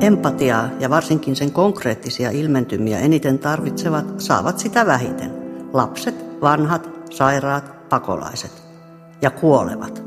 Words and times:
Empatiaa 0.00 0.68
ja 0.80 0.90
varsinkin 0.90 1.36
sen 1.36 1.50
konkreettisia 1.50 2.30
ilmentymiä 2.30 2.98
eniten 2.98 3.38
tarvitsevat 3.38 4.20
saavat 4.20 4.58
sitä 4.58 4.86
vähiten. 4.86 5.30
Lapset, 5.72 6.40
vanhat, 6.40 6.90
sairaat, 7.10 7.88
pakolaiset. 7.88 8.62
Ja 9.22 9.30
kuolevat. 9.30 10.02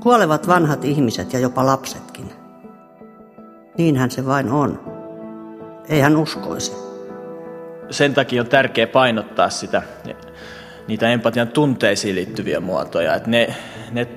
Kuolevat 0.00 0.48
vanhat 0.48 0.84
ihmiset 0.84 1.32
ja 1.32 1.38
jopa 1.38 1.66
lapsetkin. 1.66 2.32
Niinhän 3.78 4.10
se 4.10 4.26
vain 4.26 4.50
on. 4.50 4.80
Ei 5.88 6.00
hän 6.00 6.16
uskoisi. 6.16 6.72
Sen 7.90 8.14
takia 8.14 8.42
on 8.42 8.48
tärkeää 8.48 8.86
painottaa 8.86 9.50
sitä, 9.50 9.82
niitä 10.88 11.08
empatian 11.08 11.48
tunteisiin 11.48 12.14
liittyviä 12.14 12.60
muotoja. 12.60 13.14
Että 13.14 13.30
ne, 13.30 13.54
ne 13.92 14.08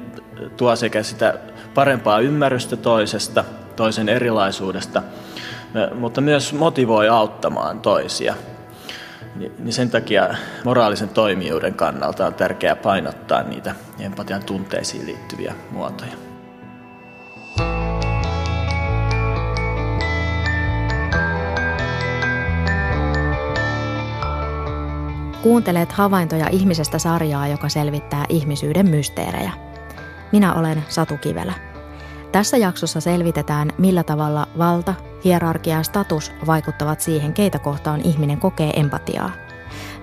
tuo 0.57 0.75
sekä 0.75 1.03
sitä 1.03 1.39
parempaa 1.73 2.19
ymmärrystä 2.19 2.75
toisesta, 2.75 3.43
toisen 3.81 4.09
erilaisuudesta, 4.09 5.03
mutta 5.95 6.21
myös 6.21 6.53
motivoi 6.53 7.09
auttamaan 7.09 7.79
toisia. 7.79 8.35
Niin 9.35 9.73
sen 9.73 9.89
takia 9.89 10.35
moraalisen 10.65 11.09
toimijuuden 11.09 11.73
kannalta 11.73 12.25
on 12.25 12.33
tärkeää 12.33 12.75
painottaa 12.75 13.43
niitä 13.43 13.75
empatian 13.99 14.43
tunteisiin 14.45 15.05
liittyviä 15.05 15.53
muotoja. 15.71 16.11
Kuuntelet 25.43 25.91
havaintoja 25.91 26.47
ihmisestä 26.51 26.99
sarjaa, 26.99 27.47
joka 27.47 27.69
selvittää 27.69 28.25
ihmisyyden 28.29 28.89
mysteerejä. 28.89 29.51
Minä 30.31 30.53
olen 30.53 30.83
Satu 30.89 31.17
Kivelä. 31.17 31.70
Tässä 32.31 32.57
jaksossa 32.57 33.01
selvitetään, 33.01 33.71
millä 33.77 34.03
tavalla 34.03 34.47
valta, 34.57 34.93
hierarkia 35.23 35.75
ja 35.75 35.83
status 35.83 36.31
vaikuttavat 36.47 37.01
siihen, 37.01 37.33
keitä 37.33 37.59
kohtaan 37.59 38.01
ihminen 38.01 38.39
kokee 38.39 38.69
empatiaa. 38.79 39.31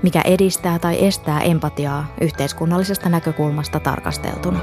Mikä 0.02 0.20
edistää 0.20 0.78
tai 0.78 1.06
estää 1.06 1.40
empatiaa 1.40 2.14
yhteiskunnallisesta 2.20 3.08
näkökulmasta 3.08 3.80
tarkasteltuna. 3.80 4.60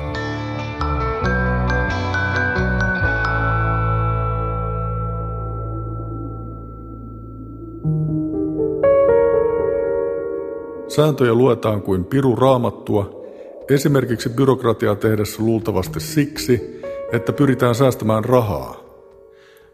Sääntöjä 10.88 11.34
luetaan 11.34 11.82
kuin 11.82 12.06
piru 12.06 12.36
raamattua, 12.36 13.26
esimerkiksi 13.70 14.30
byrokratiaa 14.30 14.96
tehdessä 14.96 15.44
luultavasti 15.44 16.00
siksi, 16.00 16.75
että 17.12 17.34
pyritään 17.34 17.76
säästämään 17.76 18.26
rahaa. 18.26 18.76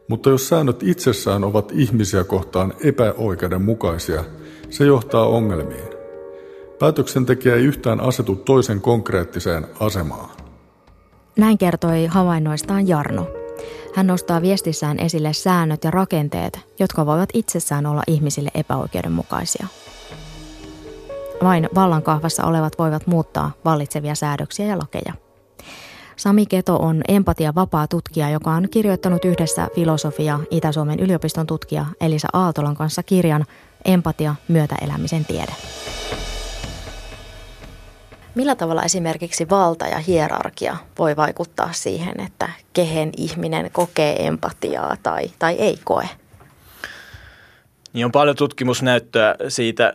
Mutta 0.07 0.29
jos 0.29 0.49
säännöt 0.49 0.83
itsessään 0.83 1.43
ovat 1.43 1.71
ihmisiä 1.71 2.23
kohtaan 2.23 2.73
epäoikeudenmukaisia, 2.83 4.23
se 4.69 4.85
johtaa 4.85 5.27
ongelmiin. 5.27 5.89
Päätöksentekijä 6.79 7.55
ei 7.55 7.63
yhtään 7.63 8.01
asetu 8.01 8.35
toisen 8.35 8.81
konkreettiseen 8.81 9.67
asemaan. 9.79 10.29
Näin 11.37 11.57
kertoi 11.57 12.05
havainnoistaan 12.05 12.87
Jarno. 12.87 13.27
Hän 13.95 14.07
nostaa 14.07 14.41
viestissään 14.41 14.99
esille 14.99 15.33
säännöt 15.33 15.83
ja 15.83 15.91
rakenteet, 15.91 16.59
jotka 16.79 17.05
voivat 17.05 17.29
itsessään 17.33 17.85
olla 17.85 18.03
ihmisille 18.07 18.49
epäoikeudenmukaisia. 18.53 19.67
Vain 21.43 21.69
vallankahvassa 21.75 22.45
olevat 22.45 22.79
voivat 22.79 23.07
muuttaa 23.07 23.51
vallitsevia 23.65 24.15
säädöksiä 24.15 24.65
ja 24.65 24.77
lakeja. 24.77 25.13
Sami 26.15 26.45
Keto 26.45 26.75
on 26.75 27.01
empatia 27.07 27.55
vapaa 27.55 27.87
tutkija, 27.87 28.29
joka 28.29 28.51
on 28.51 28.67
kirjoittanut 28.71 29.25
yhdessä 29.25 29.67
filosofia 29.75 30.39
Itä-Suomen 30.51 30.99
yliopiston 30.99 31.47
tutkija 31.47 31.85
Elisa 32.01 32.27
Aaltolan 32.33 32.75
kanssa 32.75 33.03
kirjan 33.03 33.45
Empatia, 33.85 34.35
myötäelämisen 34.47 35.25
tiede. 35.25 35.51
Millä 38.35 38.55
tavalla 38.55 38.83
esimerkiksi 38.83 39.49
valta 39.49 39.87
ja 39.87 39.99
hierarkia 39.99 40.77
voi 40.99 41.15
vaikuttaa 41.15 41.69
siihen, 41.71 42.19
että 42.19 42.49
kehen 42.73 43.11
ihminen 43.17 43.71
kokee 43.71 44.27
empatiaa 44.27 44.97
tai, 45.03 45.31
tai 45.39 45.55
ei 45.55 45.79
koe? 45.83 46.09
Niin 47.93 48.05
on 48.05 48.11
paljon 48.11 48.35
tutkimusnäyttöä 48.35 49.35
siitä 49.47 49.93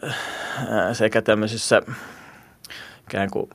sekä 0.93 1.23
tämmöisissä 1.23 1.83
ikään 3.03 3.31
kuin 3.31 3.51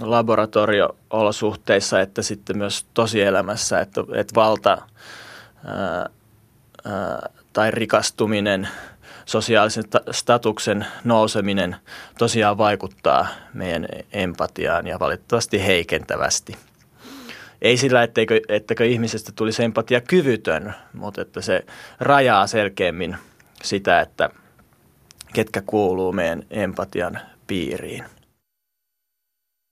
laboratorio-olosuhteissa 0.00 2.00
että 2.00 2.22
sitten 2.22 2.58
myös 2.58 2.86
tosielämässä, 2.94 3.80
että, 3.80 4.00
että 4.14 4.34
valta 4.34 4.78
ää, 5.64 6.10
ää, 6.84 7.30
tai 7.52 7.70
rikastuminen, 7.70 8.68
sosiaalisen 9.26 9.84
statuksen 10.10 10.86
nouseminen 11.04 11.76
tosiaan 12.18 12.58
vaikuttaa 12.58 13.26
meidän 13.54 13.86
empatiaan 14.12 14.86
ja 14.86 14.98
valitettavasti 14.98 15.66
heikentävästi. 15.66 16.56
Ei 17.62 17.76
sillä, 17.76 18.02
etteikö, 18.02 18.40
etteikö 18.48 18.86
ihmisestä 18.86 19.32
tulisi 19.34 19.64
empatia 19.64 20.00
kyvytön, 20.00 20.74
mutta 20.92 21.22
että 21.22 21.40
se 21.40 21.64
rajaa 22.00 22.46
selkeämmin 22.46 23.16
sitä, 23.62 24.00
että 24.00 24.30
ketkä 25.32 25.62
kuuluu 25.66 26.12
meidän 26.12 26.42
empatian 26.50 27.18
piiriin. 27.46 28.04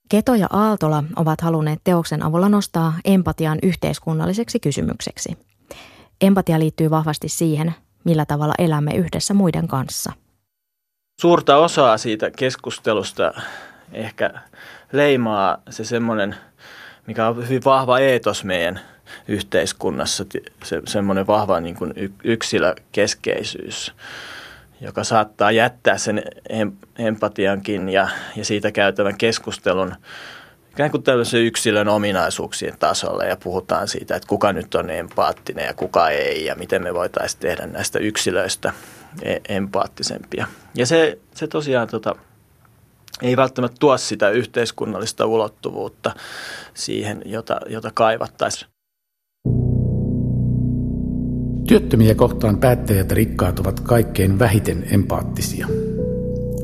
Keto 0.09 0.35
ja 0.35 0.47
Aaltola 0.51 1.05
ovat 1.17 1.41
halunneet 1.41 1.81
teoksen 1.85 2.23
avulla 2.23 2.49
nostaa 2.49 2.95
empatian 3.05 3.59
yhteiskunnalliseksi 3.63 4.61
kysymykseksi. 4.61 5.39
Empatia 6.21 6.59
liittyy 6.59 6.91
vahvasti 6.91 7.29
siihen, 7.29 7.75
millä 8.05 8.27
tavalla 8.27 8.55
elämme 8.59 8.95
yhdessä 8.95 9.35
muiden 9.35 9.69
kanssa. 9.69 10.13
Suurta 11.21 11.57
osaa 11.57 11.99
siitä 11.99 12.31
keskustelusta 12.31 13.33
ehkä 13.93 14.31
leimaa 14.93 15.59
se 15.71 15.85
semmoinen, 15.85 16.37
mikä 17.07 17.29
on 17.29 17.49
hyvin 17.49 17.65
vahva 17.65 17.99
eetos 17.99 18.45
meidän 18.45 18.81
yhteiskunnassa, 19.29 20.25
se, 20.65 20.83
semmoinen 20.87 21.27
vahva 21.27 21.61
niin 21.61 21.75
kuin 21.77 21.95
yksilökeskeisyys 22.25 23.95
joka 24.81 25.05
saattaa 25.05 25.51
jättää 25.51 25.99
sen 25.99 26.23
empatiankin 26.99 27.89
ja, 27.89 28.09
ja 28.37 28.45
siitä 28.45 28.73
käytävän 28.73 29.19
keskustelun 29.19 29.95
ikään 30.79 30.91
kuin 30.91 31.03
tällaisen 31.03 31.41
yksilön 31.41 31.89
ominaisuuksien 31.89 32.79
tasolle 32.79 33.27
ja 33.27 33.37
puhutaan 33.37 33.89
siitä, 33.89 34.17
että 34.17 34.29
kuka 34.29 34.53
nyt 34.53 34.75
on 34.75 34.91
empaattinen 34.91 35.67
ja 35.67 35.75
kuka 35.75 36.11
ei 36.11 36.45
ja 36.45 36.55
miten 36.55 36.83
me 36.83 36.95
voitaisiin 36.95 37.41
tehdä 37.41 37.67
näistä 37.67 37.99
yksilöistä 37.99 38.73
e-, 39.23 39.41
empaattisempia. 39.49 40.47
Ja 40.75 40.87
se, 40.87 41.19
se 41.35 41.47
tosiaan 41.47 41.89
tota, 41.89 42.15
ei 43.23 43.37
välttämättä 43.37 43.77
tuo 43.81 43.99
sitä 43.99 44.31
yhteiskunnallista 44.31 45.27
ulottuvuutta 45.27 46.15
siihen, 46.75 47.23
jota, 47.27 47.61
jota 47.67 47.91
kaivattaisiin. 47.95 48.78
Työttömiä 51.69 52.15
kohtaan 52.15 52.59
päättäjät 52.59 53.13
rikkaat 53.13 53.59
ovat 53.59 53.81
kaikkein 53.81 54.39
vähiten 54.39 54.85
empaattisia. 54.91 55.67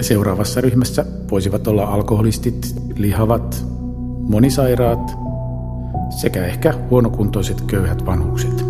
Seuraavassa 0.01 0.61
ryhmässä 0.61 1.05
voisivat 1.31 1.67
olla 1.67 1.85
alkoholistit, 1.85 2.75
lihavat, 2.97 3.67
monisairaat 4.29 5.13
sekä 6.21 6.47
ehkä 6.47 6.75
huonokuntoiset 6.91 7.61
köyhät 7.61 8.07
vanhukset. 8.07 8.65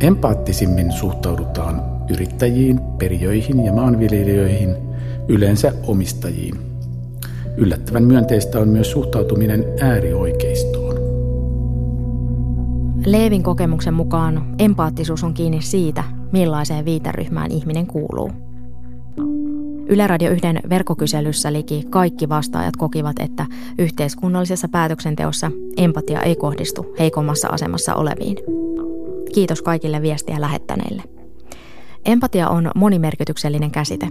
Empaattisimmin 0.00 0.92
suhtaudutaan 0.92 1.82
yrittäjiin, 2.10 2.80
perijöihin 2.98 3.64
ja 3.64 3.72
maanviljelijöihin, 3.72 4.76
yleensä 5.28 5.72
omistajiin. 5.86 6.54
Yllättävän 7.56 8.04
myönteistä 8.04 8.58
on 8.58 8.68
myös 8.68 8.90
suhtautuminen 8.90 9.64
äärioikeistoon. 9.80 10.77
Leevin 13.10 13.42
kokemuksen 13.42 13.94
mukaan 13.94 14.54
empaattisuus 14.58 15.24
on 15.24 15.34
kiinni 15.34 15.62
siitä, 15.62 16.04
millaiseen 16.32 16.84
viiteryhmään 16.84 17.50
ihminen 17.50 17.86
kuuluu. 17.86 18.30
Yle 19.86 20.06
Radio 20.06 20.30
1 20.30 20.46
verkkokyselyssä 20.68 21.52
liki 21.52 21.84
kaikki 21.90 22.28
vastaajat 22.28 22.76
kokivat, 22.76 23.16
että 23.18 23.46
yhteiskunnallisessa 23.78 24.68
päätöksenteossa 24.68 25.50
empatia 25.76 26.22
ei 26.22 26.36
kohdistu 26.36 26.94
heikommassa 26.98 27.48
asemassa 27.48 27.94
oleviin. 27.94 28.36
Kiitos 29.34 29.62
kaikille 29.62 30.02
viestiä 30.02 30.40
lähettäneille. 30.40 31.02
Empatia 32.04 32.48
on 32.48 32.70
monimerkityksellinen 32.74 33.70
käsite. 33.70 34.08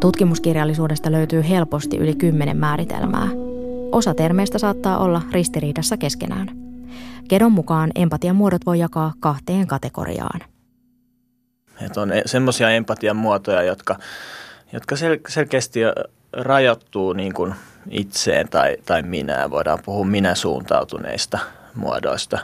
Tutkimuskirjallisuudesta 0.00 1.12
löytyy 1.12 1.44
helposti 1.48 1.96
yli 1.96 2.14
kymmenen 2.14 2.56
määritelmää. 2.56 3.28
Osa 3.92 4.14
termeistä 4.14 4.58
saattaa 4.58 4.98
olla 4.98 5.22
ristiriidassa 5.32 5.96
keskenään. 5.96 6.63
Kedon 7.28 7.52
mukaan 7.52 7.90
empatian 7.94 8.36
muodot 8.36 8.66
voi 8.66 8.78
jakaa 8.78 9.12
kahteen 9.20 9.66
kategoriaan. 9.66 10.40
Että 11.80 12.00
on 12.00 12.12
semmoisia 12.26 12.70
empatian 12.70 13.16
muotoja, 13.16 13.62
jotka, 13.62 13.96
jotka 14.72 14.94
sel- 14.94 15.20
selkeästi 15.28 15.80
rajoittuu 16.32 17.12
niin 17.12 17.34
kuin 17.34 17.54
itseen 17.90 18.48
tai, 18.48 18.76
tai 18.86 19.02
minään. 19.02 19.50
Voidaan 19.50 19.78
puhua 19.84 20.04
minä 20.04 20.34
suuntautuneista 20.34 21.38
muodoista. 21.74 22.38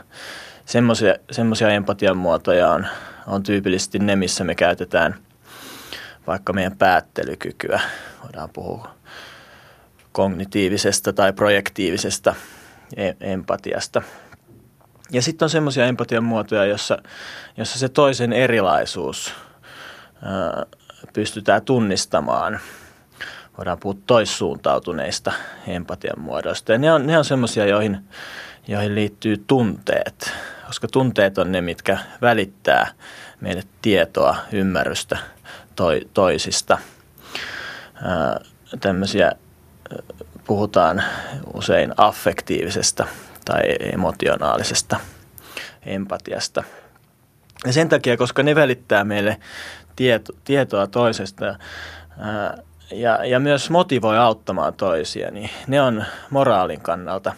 semmoisia 1.31 1.69
empatian 1.69 2.17
muotoja 2.17 2.71
on, 2.71 2.87
on 3.27 3.43
tyypillisesti 3.43 3.99
ne, 3.99 4.15
missä 4.15 4.43
me 4.43 4.55
käytetään 4.55 5.15
vaikka 6.27 6.53
meidän 6.53 6.77
päättelykykyä. 6.77 7.81
Voidaan 8.23 8.49
puhua 8.53 8.89
kognitiivisesta 10.11 11.13
tai 11.13 11.33
projektiivisesta 11.33 12.35
e-, 12.95 13.13
empatiasta. 13.21 14.01
Ja 15.11 15.21
sitten 15.21 15.45
on 15.45 15.49
semmoisia 15.49 15.85
empatian 15.85 16.23
muotoja, 16.23 16.65
jossa, 16.65 16.97
jossa 17.57 17.79
se 17.79 17.89
toisen 17.89 18.33
erilaisuus 18.33 19.33
ää, 20.23 20.65
pystytään 21.13 21.61
tunnistamaan. 21.61 22.59
Voidaan 23.57 23.79
puhua 23.79 24.01
toissuuntautuneista 24.07 25.31
empatian 25.67 26.19
muodoista. 26.19 26.71
Ja 26.71 26.77
ne 26.77 26.93
on, 26.93 27.07
ne 27.07 27.17
on 27.17 27.25
semmoisia, 27.25 27.65
joihin, 27.65 27.97
joihin 28.67 28.95
liittyy 28.95 29.43
tunteet, 29.47 30.31
koska 30.67 30.87
tunteet 30.87 31.37
on 31.37 31.51
ne, 31.51 31.61
mitkä 31.61 31.97
välittää 32.21 32.91
meille 33.41 33.63
tietoa, 33.81 34.35
ymmärrystä 34.51 35.17
toi, 35.75 36.01
toisista. 36.13 36.77
Ää, 38.03 38.39
tämmöisiä 38.79 39.31
puhutaan 40.45 41.03
usein 41.53 41.93
affektiivisesta 41.97 43.07
tai 43.51 43.75
emotionaalisesta 43.93 44.99
empatiasta. 45.85 46.63
Ja 47.65 47.73
sen 47.73 47.89
takia, 47.89 48.17
koska 48.17 48.43
ne 48.43 48.55
välittää 48.55 49.03
meille 49.03 49.37
tieto, 49.95 50.33
tietoa 50.43 50.87
toisesta 50.87 51.45
ää, 51.45 52.57
ja, 52.91 53.25
ja 53.25 53.39
myös 53.39 53.69
motivoi 53.69 54.17
auttamaan 54.17 54.73
toisia, 54.73 55.31
niin 55.31 55.49
ne 55.67 55.81
on 55.81 56.05
moraalin 56.29 56.81
kannalta 56.81 57.33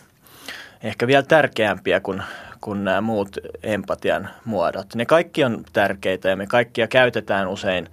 ehkä 0.83 1.07
vielä 1.07 1.23
tärkeämpiä 1.23 1.99
kuin, 1.99 2.23
kuin 2.61 2.83
nämä 2.83 3.01
muut 3.01 3.37
empatian 3.63 4.29
muodot. 4.45 4.95
Ne 4.95 5.05
kaikki 5.05 5.43
on 5.43 5.63
tärkeitä 5.73 6.29
ja 6.29 6.35
me 6.35 6.47
kaikkia 6.47 6.87
käytetään 6.87 7.47
usein 7.47 7.89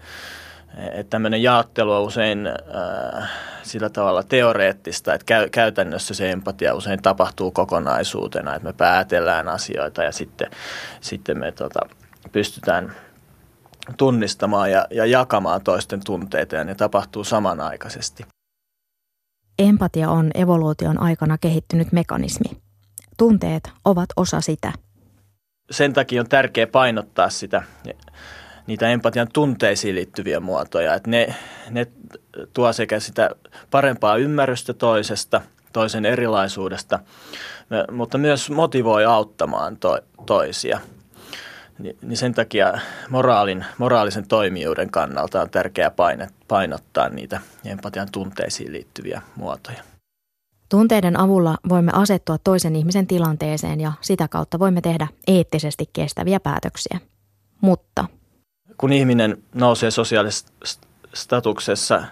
että 0.78 1.10
tämmöinen 1.10 1.42
jaottelu 1.42 1.92
on 1.92 2.02
usein 2.02 2.46
äh, 2.46 3.30
sillä 3.62 3.90
tavalla 3.90 4.22
teoreettista, 4.22 5.14
että 5.14 5.24
käy, 5.24 5.48
käytännössä 5.48 6.14
se 6.14 6.30
empatia 6.30 6.74
usein 6.74 7.02
tapahtuu 7.02 7.50
kokonaisuutena, 7.50 8.54
että 8.54 8.68
me 8.68 8.72
päätellään 8.72 9.48
asioita 9.48 10.02
ja 10.02 10.12
sitten, 10.12 10.50
sitten 11.00 11.38
me 11.38 11.52
tota, 11.52 11.80
pystytään 12.32 12.92
tunnistamaan 13.96 14.70
ja, 14.70 14.86
ja 14.90 15.06
jakamaan 15.06 15.60
toisten 15.64 16.04
tunteita 16.04 16.56
ja 16.56 16.64
ne 16.64 16.74
tapahtuu 16.74 17.24
samanaikaisesti. 17.24 18.24
Empatia 19.58 20.10
on 20.10 20.30
evoluution 20.34 21.02
aikana 21.02 21.38
kehittynyt 21.38 21.92
mekanismi. 21.92 22.50
Tunteet 23.16 23.70
ovat 23.84 24.08
osa 24.16 24.40
sitä. 24.40 24.72
Sen 25.70 25.92
takia 25.92 26.20
on 26.20 26.28
tärkeää 26.28 26.66
painottaa 26.66 27.30
sitä 27.30 27.62
niitä 28.66 28.88
empatian 28.88 29.28
tunteisiin 29.32 29.94
liittyviä 29.94 30.40
muotoja. 30.40 30.94
Että 30.94 31.10
ne, 31.10 31.34
ne 31.70 31.86
tuo 32.54 32.72
sekä 32.72 33.00
sitä 33.00 33.30
parempaa 33.70 34.16
ymmärrystä 34.16 34.74
toisesta, 34.74 35.40
toisen 35.72 36.06
erilaisuudesta, 36.06 36.98
mutta 37.92 38.18
myös 38.18 38.50
motivoi 38.50 39.04
auttamaan 39.04 39.76
to, 39.76 39.98
toisia. 40.26 40.80
Ni, 41.78 41.96
niin 42.02 42.16
sen 42.16 42.34
takia 42.34 42.74
moraalin, 43.08 43.64
moraalisen 43.78 44.28
toimijuuden 44.28 44.90
kannalta 44.90 45.42
on 45.42 45.50
tärkeää 45.50 45.90
painottaa 46.48 47.08
niitä 47.08 47.40
empatian 47.64 48.08
tunteisiin 48.12 48.72
liittyviä 48.72 49.22
muotoja. 49.36 49.82
Tunteiden 50.68 51.20
avulla 51.20 51.58
voimme 51.68 51.92
asettua 51.94 52.38
toisen 52.38 52.76
ihmisen 52.76 53.06
tilanteeseen 53.06 53.80
ja 53.80 53.92
sitä 54.00 54.28
kautta 54.28 54.58
voimme 54.58 54.80
tehdä 54.80 55.08
eettisesti 55.26 55.84
kestäviä 55.92 56.40
päätöksiä. 56.40 56.98
Mutta 57.60 58.04
kun 58.80 58.92
ihminen 58.92 59.42
nousee 59.54 59.90
sosiaalisessa 59.90 60.46
statuksessa 61.14 62.02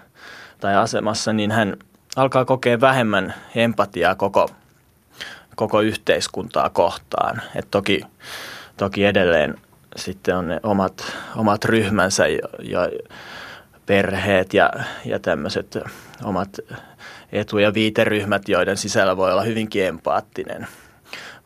tai 0.59 0.75
asemassa, 0.75 1.33
niin 1.33 1.51
hän 1.51 1.77
alkaa 2.15 2.45
kokea 2.45 2.81
vähemmän 2.81 3.33
empatiaa 3.55 4.15
koko, 4.15 4.49
koko 5.55 5.81
yhteiskuntaa 5.81 6.69
kohtaan. 6.69 7.41
Et 7.55 7.67
toki, 7.71 8.01
toki 8.77 9.05
edelleen 9.05 9.55
sitten 9.95 10.35
on 10.37 10.47
ne 10.47 10.59
omat, 10.63 11.15
omat 11.35 11.65
ryhmänsä 11.65 12.27
ja, 12.27 12.47
ja 12.63 12.89
perheet 13.85 14.53
ja, 14.53 14.71
ja 15.05 15.19
tämmöiset 15.19 15.77
omat 16.23 16.57
etu- 17.31 17.59
ja 17.59 17.73
viiteryhmät, 17.73 18.49
joiden 18.49 18.77
sisällä 18.77 19.17
voi 19.17 19.31
olla 19.31 19.43
hyvinkin 19.43 19.85
empaattinen. 19.85 20.67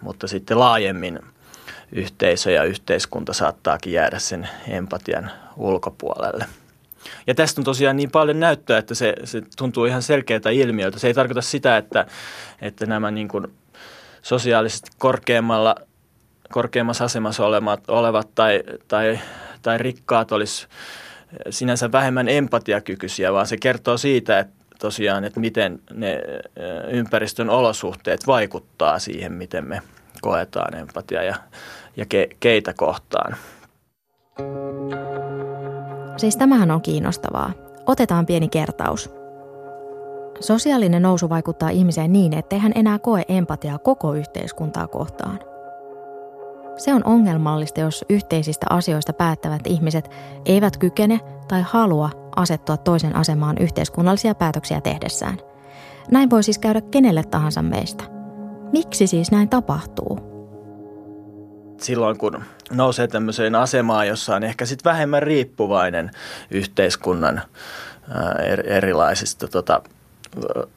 Mutta 0.02 0.28
sitten 0.28 0.60
laajemmin– 0.60 1.19
yhteisö 1.91 2.51
ja 2.51 2.63
yhteiskunta 2.63 3.33
saattaakin 3.33 3.94
jäädä 3.94 4.19
sen 4.19 4.50
empatian 4.68 5.31
ulkopuolelle. 5.57 6.45
Ja 7.27 7.35
tästä 7.35 7.62
on 7.62 7.65
tosiaan 7.65 7.95
niin 7.95 8.12
paljon 8.12 8.39
näyttöä, 8.39 8.77
että 8.77 8.95
se, 8.95 9.15
se 9.24 9.41
tuntuu 9.57 9.85
ihan 9.85 10.01
selkeältä 10.01 10.50
ilmiöltä. 10.50 11.00
Se 11.00 11.07
ei 11.07 11.13
tarkoita 11.13 11.41
sitä, 11.41 11.77
että, 11.77 12.06
että 12.62 12.85
nämä 12.85 13.12
niin 13.12 13.27
kuin 13.27 13.47
sosiaalisesti 14.21 14.91
korkeammalla, 14.97 15.75
korkeammassa 16.51 17.06
asemassa 17.06 17.45
olevat, 17.45 17.89
olevat 17.89 18.30
tai, 18.35 18.63
tai, 18.88 19.19
tai 19.62 19.77
rikkaat 19.77 20.31
olisi 20.31 20.68
sinänsä 21.50 21.91
vähemmän 21.91 22.30
empatiakykyisiä, 22.30 23.33
vaan 23.33 23.47
se 23.47 23.57
kertoo 23.57 23.97
siitä, 23.97 24.39
että 24.39 24.53
tosiaan, 24.80 25.24
että 25.24 25.39
miten 25.39 25.80
ne 25.94 26.21
ympäristön 26.91 27.50
olosuhteet 27.50 28.27
vaikuttaa 28.27 29.00
siihen, 29.00 29.33
miten 29.33 29.68
me 29.68 29.81
koetaan 30.24 30.75
empatia 30.75 31.24
ja 31.24 31.36
ja 31.98 32.06
ke, 32.06 32.30
keitä 32.40 32.74
kohtaan. 32.74 33.36
Siis 36.18 36.38
tämähän 36.38 36.72
on 36.72 36.81
kiinnostavaa. 36.81 37.52
Otetaan 37.86 38.25
pieni 38.25 38.48
kertaus. 38.48 39.10
Sosiaalinen 40.40 41.02
nousu 41.02 41.30
vaikuttaa 41.30 41.70
ihmiseen 41.70 42.14
niin, 42.14 42.34
ettei 42.34 42.60
hän 42.60 42.72
enää 42.75 43.00
koe 43.00 43.24
empatiaa 43.28 43.78
koko 43.78 44.14
yhteiskuntaa 44.14 44.88
kohtaan. 44.88 45.40
Se 46.78 46.94
on 46.94 47.02
ongelmallista, 47.06 47.80
jos 47.80 48.06
yhteisistä 48.10 48.66
asioista 48.69 49.14
päättävät 49.14 49.62
ihmiset 49.68 50.10
eivät 50.46 50.78
kykene 50.78 51.19
tai 51.48 51.62
halua 51.62 52.10
asettua 52.36 52.78
toisen 52.78 53.16
asemaan 53.16 53.58
yhteiskunnallisia 53.58 54.36
päätöksiä 54.36 54.81
tehdessään. 54.81 55.38
Näin 56.12 56.30
voi 56.30 56.44
siis 56.44 56.60
käydä 56.60 56.81
kenelle 56.81 57.24
tahansa 57.24 57.62
meistä. 57.62 58.12
Miksi 58.74 59.08
siis 59.08 59.31
näin 59.31 59.50
tapahtuu? 59.50 60.34
silloin 61.81 62.18
kun 62.18 62.44
nousee 62.71 63.07
tämmöiseen 63.07 63.56
asemaan, 63.56 64.07
jossa 64.07 64.36
on 64.36 64.44
ehkä 64.44 64.66
sitten 64.66 64.92
vähemmän 64.92 65.24
riippuvainen 65.24 66.12
yhteiskunnan 66.52 67.42
erilaisista 68.64 69.47
tota, 69.47 69.81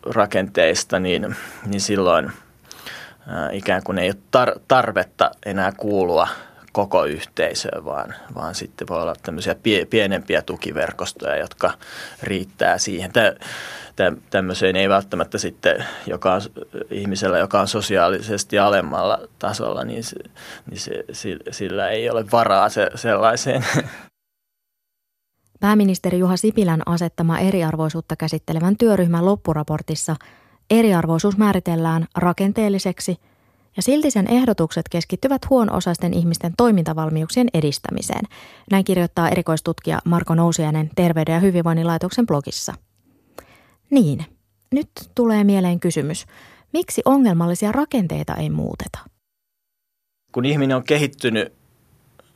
rakenteista, 0.06 0.98
niin, 0.98 1.36
niin 1.66 1.80
silloin 1.80 2.32
ikään 3.52 3.82
kuin 3.84 3.98
ei 3.98 4.08
ole 4.08 4.16
tar- 4.36 4.60
tarvetta 4.68 5.30
enää 5.46 5.72
kuulua 5.72 6.28
koko 6.76 7.04
yhteisöön, 7.04 7.84
vaan, 7.84 8.14
vaan 8.34 8.54
sitten 8.54 8.88
voi 8.88 9.02
olla 9.02 9.14
tämmöisiä 9.22 9.54
pie- 9.54 9.86
pienempiä 9.90 10.42
tukiverkostoja, 10.42 11.36
jotka 11.36 11.72
riittää 12.22 12.78
siihen. 12.78 13.12
Tämä, 13.96 14.12
tämmöiseen 14.30 14.76
ei 14.76 14.88
välttämättä 14.88 15.38
sitten 15.38 15.84
joka 16.06 16.34
on, 16.34 16.40
ihmisellä, 16.90 17.38
joka 17.38 17.60
on 17.60 17.68
sosiaalisesti 17.68 18.58
alemmalla 18.58 19.18
tasolla, 19.38 19.84
niin, 19.84 20.04
se, 20.04 20.16
niin 20.70 20.80
se, 21.12 21.36
sillä 21.50 21.88
ei 21.88 22.10
ole 22.10 22.24
varaa 22.32 22.68
se, 22.68 22.90
sellaiseen. 22.94 23.64
Pääministeri 25.60 26.18
Juha 26.18 26.36
Sipilän 26.36 26.82
asettama 26.86 27.38
eriarvoisuutta 27.38 28.16
käsittelevän 28.16 28.76
työryhmän 28.76 29.26
loppuraportissa 29.26 30.16
eriarvoisuus 30.70 31.36
määritellään 31.36 32.06
rakenteelliseksi 32.14 33.18
ja 33.76 33.82
silti 33.82 34.10
sen 34.10 34.30
ehdotukset 34.30 34.88
keskittyvät 34.88 35.42
huono-osaisten 35.50 36.14
ihmisten 36.14 36.52
toimintavalmiuksien 36.56 37.48
edistämiseen. 37.54 38.24
Näin 38.70 38.84
kirjoittaa 38.84 39.28
erikoistutkija 39.28 39.98
Marko 40.04 40.34
Nousiainen 40.34 40.90
Terveyden 40.96 41.32
ja 41.32 41.40
hyvinvoinnin 41.40 41.86
laitoksen 41.86 42.26
blogissa– 42.26 42.74
niin, 43.90 44.26
nyt 44.72 44.88
tulee 45.14 45.44
mieleen 45.44 45.80
kysymys. 45.80 46.26
Miksi 46.72 47.02
ongelmallisia 47.04 47.72
rakenteita 47.72 48.34
ei 48.34 48.50
muuteta? 48.50 48.98
Kun 50.32 50.44
ihminen 50.44 50.76
on 50.76 50.84
kehittynyt, 50.84 51.52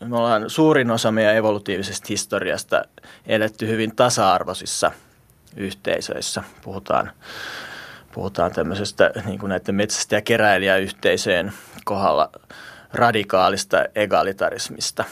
me 0.04 0.16
ollaan 0.16 0.50
suurin 0.50 0.90
osa 0.90 1.12
meidän 1.12 1.36
evolutiivisesta 1.36 2.06
historiasta 2.08 2.82
eletty 3.26 3.68
hyvin 3.68 3.96
tasa-arvoisissa 3.96 4.92
yhteisöissä. 5.56 6.42
Puhutaan, 6.62 7.12
puhutaan 8.12 8.52
tämmöisestä 8.52 9.10
niin 9.24 9.38
kuin 9.38 9.50
näiden 9.50 9.74
metsästä- 9.74 10.14
ja 10.14 10.22
keräilijäyhteisöjen 10.22 11.52
kohdalla 11.84 12.30
radikaalista 12.92 13.84
egalitarismista. 13.94 15.04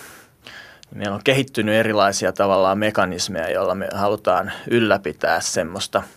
Meillä 0.94 1.14
on 1.14 1.24
kehittynyt 1.24 1.74
erilaisia 1.74 2.32
tavallaan 2.32 2.78
mekanismeja, 2.78 3.50
joilla 3.50 3.74
me 3.74 3.88
halutaan 3.94 4.52
ylläpitää 4.70 5.40
semmoista– 5.40 6.02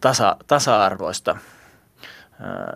tasa, 0.00 0.36
tasa-arvoista 0.46 1.36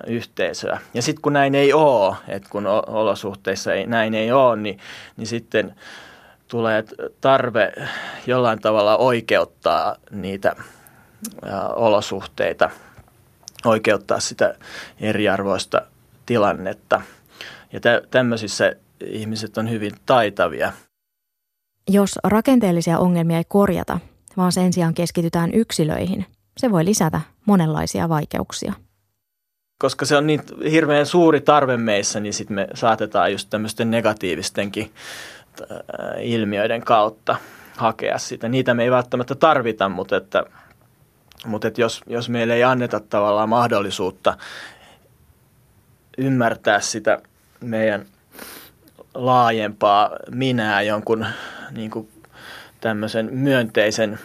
yhteisöä. 0.06 0.78
Ja 0.94 1.02
sitten 1.02 1.23
kun 1.23 1.32
näin 1.32 1.54
ei 1.54 1.73
ole, 1.73 2.16
että 2.28 2.49
kun 2.49 2.66
olosuhteissa 2.87 3.75
ei, 3.75 3.87
näin 3.87 4.14
ei 4.14 4.32
ole, 4.32 4.56
niin, 4.56 4.78
niin 5.16 5.26
sitten 5.26 5.75
tulee 6.49 6.85
tarve 7.20 7.73
jollain 8.26 8.61
tavalla 8.61 8.97
oikeuttaa 8.97 9.97
niitä 10.11 10.56
olosuhteita, 11.75 12.71
oikeuttaa 13.65 14.21
sitä 14.21 14.55
eriarvoista 15.00 15.83
tilannetta. 16.27 17.03
Ja 17.73 17.81
tä, 17.81 18.03
tämmöisissä 18.11 18.73
ihmiset 19.05 19.59
on 19.59 19.71
hyvin 19.71 19.93
taitavia. 20.07 20.73
Jos 21.89 22.19
rakenteellisia 22.25 22.99
ongelmia 22.99 23.37
ei 23.37 23.45
korjata, 23.49 23.99
vaan 24.37 24.53
sen 24.53 24.73
sijaan 24.73 24.95
keskitytään 24.95 25.55
yksilöihin, 25.55 26.27
se 26.57 26.71
voi 26.71 26.85
lisätä 26.85 27.21
monenlaisia 27.47 28.09
vaikeuksia. 28.09 28.73
Koska 29.79 30.05
se 30.05 30.17
on 30.17 30.27
niin 30.27 30.43
hirveän 30.71 31.07
suuri 31.07 31.41
tarve 31.41 31.77
meissä, 31.77 32.21
niin 32.21 32.35
sitten 32.35 32.55
me 32.55 32.69
saatetaan 32.75 33.33
just 33.33 33.50
tämmöisten 33.50 33.91
negatiivistenkin 33.91 34.93
ilmiöiden 36.21 36.83
kautta 36.83 37.37
hakea 37.77 38.19
sitä. 38.19 38.49
Niitä 38.49 38.75
me 38.75 38.85
ei 38.85 38.91
välttämättä 38.91 39.35
tarvita, 39.35 39.89
mutta, 39.89 40.17
että, 40.17 40.45
mutta 41.47 41.70
jos, 41.76 42.00
jos 42.06 42.28
meille 42.28 42.54
ei 42.54 42.64
anneta 42.64 43.00
tavallaan 43.00 43.49
mahdollisuutta 43.49 44.37
ymmärtää 46.18 46.80
sitä 46.80 47.18
meidän 47.61 48.06
laajempaa 49.14 50.11
minää 50.30 50.82
jonkun 50.82 51.26
niin 51.70 51.90
kuin 51.90 52.09
tämmöisen 52.80 53.28
myönteisen, 53.32 54.18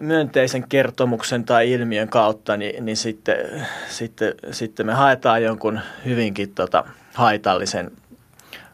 myönteisen 0.00 0.68
kertomuksen 0.68 1.44
tai 1.44 1.72
ilmiön 1.72 2.08
kautta, 2.08 2.56
niin, 2.56 2.84
niin 2.84 2.96
sitten, 2.96 3.66
sitten, 3.88 4.34
sitten 4.50 4.86
me 4.86 4.92
haetaan 4.94 5.42
jonkun 5.42 5.80
hyvinkin 6.04 6.54
tota, 6.54 6.84
haitallisen 7.14 7.90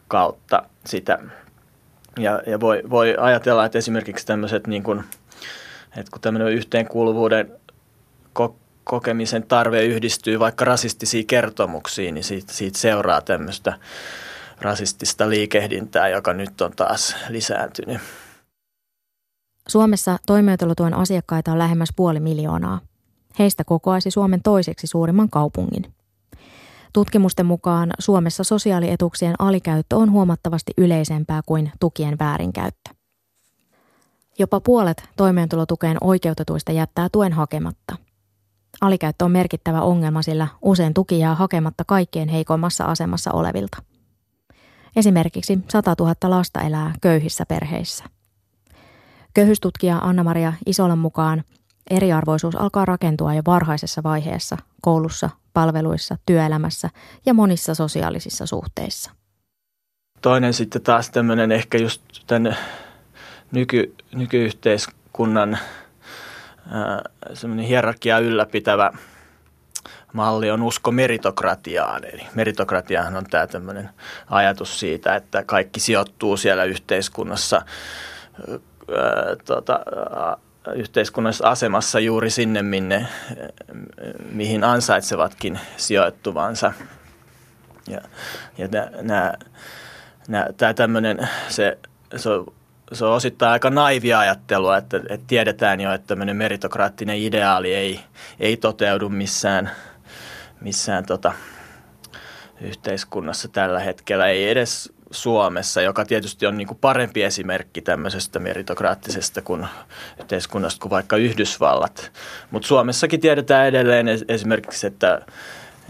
kautta 0.07 0.63
sitä. 0.85 1.19
Ja, 2.19 2.41
ja 2.47 2.59
voi, 2.59 2.83
voi 2.89 3.15
ajatella, 3.19 3.65
että 3.65 3.77
esimerkiksi 3.77 4.25
tämmöiset, 4.25 4.67
niin 4.67 4.83
että 5.97 6.11
kun 6.11 6.21
tämmöinen 6.21 6.53
yhteenkuuluvuuden 6.53 7.51
kokemisen 8.83 9.43
tarve 9.43 9.83
yhdistyy 9.83 10.39
vaikka 10.39 10.65
rasistisiin 10.65 11.27
kertomuksiin, 11.27 12.13
niin 12.13 12.23
siitä, 12.23 12.53
siitä 12.53 12.79
seuraa 12.79 13.21
tämmöistä 13.21 13.73
rasistista 14.61 15.29
liikehdintää, 15.29 16.09
joka 16.09 16.33
nyt 16.33 16.61
on 16.61 16.71
taas 16.75 17.15
lisääntynyt. 17.29 17.97
Suomessa 19.67 20.17
toimeentulotuen 20.25 20.93
asiakkaita 20.93 21.51
on 21.51 21.59
lähemmäs 21.59 21.89
puoli 21.95 22.19
miljoonaa. 22.19 22.79
Heistä 23.39 23.63
kokoaisi 23.63 24.11
Suomen 24.11 24.41
toiseksi 24.41 24.87
suurimman 24.87 25.29
kaupungin. 25.29 25.93
Tutkimusten 26.93 27.45
mukaan 27.45 27.91
Suomessa 27.99 28.43
sosiaalietuuksien 28.43 29.35
alikäyttö 29.39 29.95
on 29.95 30.11
huomattavasti 30.11 30.73
yleisempää 30.77 31.41
kuin 31.45 31.71
tukien 31.79 32.19
väärinkäyttö. 32.19 32.96
Jopa 34.39 34.59
puolet 34.59 35.03
toimeentulotukeen 35.15 35.97
oikeutetuista 36.01 36.71
jättää 36.71 37.07
tuen 37.11 37.33
hakematta– 37.33 37.95
Alikäyttö 38.81 39.25
on 39.25 39.31
merkittävä 39.31 39.81
ongelma, 39.81 40.21
sillä 40.21 40.47
usein 40.61 40.93
tuki 40.93 41.19
jää 41.19 41.35
hakematta 41.35 41.83
kaikkein 41.87 42.29
heikoimmassa 42.29 42.85
asemassa 42.85 43.31
olevilta. 43.31 43.77
Esimerkiksi 44.95 45.59
100 45.69 45.95
000 45.99 46.13
lasta 46.23 46.61
elää 46.61 46.93
köyhissä 47.01 47.45
perheissä. 47.45 48.03
Köyhystutkija 49.33 49.97
Anna-Maria 49.97 50.53
Isolan 50.65 50.97
mukaan 50.97 51.43
eriarvoisuus 51.89 52.55
alkaa 52.55 52.85
rakentua 52.85 53.33
jo 53.33 53.41
varhaisessa 53.45 54.03
vaiheessa 54.03 54.57
koulussa, 54.81 55.29
palveluissa, 55.53 56.17
työelämässä 56.25 56.89
ja 57.25 57.33
monissa 57.33 57.75
sosiaalisissa 57.75 58.45
suhteissa. 58.45 59.11
Toinen 60.21 60.53
sitten 60.53 60.81
taas 60.81 61.09
tämmöinen 61.09 61.51
ehkä 61.51 61.77
just 61.77 62.01
tänne 62.27 62.55
nyky, 63.51 63.95
nykyyhteiskunnan 64.11 65.57
semmoinen 67.33 67.65
hierarkia 67.65 68.19
ylläpitävä 68.19 68.91
malli 70.13 70.51
on 70.51 70.63
usko 70.63 70.91
meritokratiaan. 70.91 72.05
Eli 72.05 72.21
meritokratiahan 72.35 73.15
on 73.15 73.25
tämä 73.25 73.47
tämmöinen 73.47 73.89
ajatus 74.29 74.79
siitä, 74.79 75.15
että 75.15 75.43
kaikki 75.43 75.79
sijoittuu 75.79 76.37
siellä 76.37 76.63
yhteiskunnassa, 76.63 77.61
ää, 78.47 79.35
tota, 79.45 79.79
yhteiskunnassa 80.75 81.49
asemassa 81.49 81.99
juuri 81.99 82.29
sinne, 82.29 82.61
minne, 82.61 83.07
mihin 84.31 84.63
ansaitsevatkin 84.63 85.59
sijoittuvansa. 85.77 86.73
Ja, 87.87 88.01
ja 88.57 88.67
tämä 90.57 90.73
tämmöinen, 90.73 91.29
se, 91.49 91.77
se 92.15 92.29
on 92.29 92.53
se 92.93 93.05
on 93.05 93.13
osittain 93.13 93.51
aika 93.51 93.69
naivia 93.69 94.19
ajattelua, 94.19 94.77
että, 94.77 94.97
että 94.97 95.27
tiedetään 95.27 95.81
jo, 95.81 95.93
että 95.93 96.07
tämmöinen 96.07 96.35
meritokraattinen 96.35 97.17
ideaali 97.17 97.73
ei, 97.73 97.99
ei 98.39 98.57
toteudu 98.57 99.09
missään, 99.09 99.71
missään 100.61 101.05
tota, 101.05 101.33
yhteiskunnassa 102.61 103.47
tällä 103.47 103.79
hetkellä, 103.79 104.27
ei 104.27 104.49
edes 104.49 104.93
Suomessa, 105.11 105.81
joka 105.81 106.05
tietysti 106.05 106.45
on 106.45 106.57
niin 106.57 106.67
kuin 106.67 106.77
parempi 106.81 107.23
esimerkki 107.23 107.81
tämmöisestä 107.81 108.39
meritokraattisesta 108.39 109.41
kuin 109.41 109.67
yhteiskunnasta 110.19 110.81
kuin 110.81 110.89
vaikka 110.89 111.17
Yhdysvallat. 111.17 112.11
Mutta 112.51 112.67
Suomessakin 112.67 113.19
tiedetään 113.19 113.67
edelleen 113.67 114.07
esimerkiksi, 114.27 114.87
että, 114.87 115.21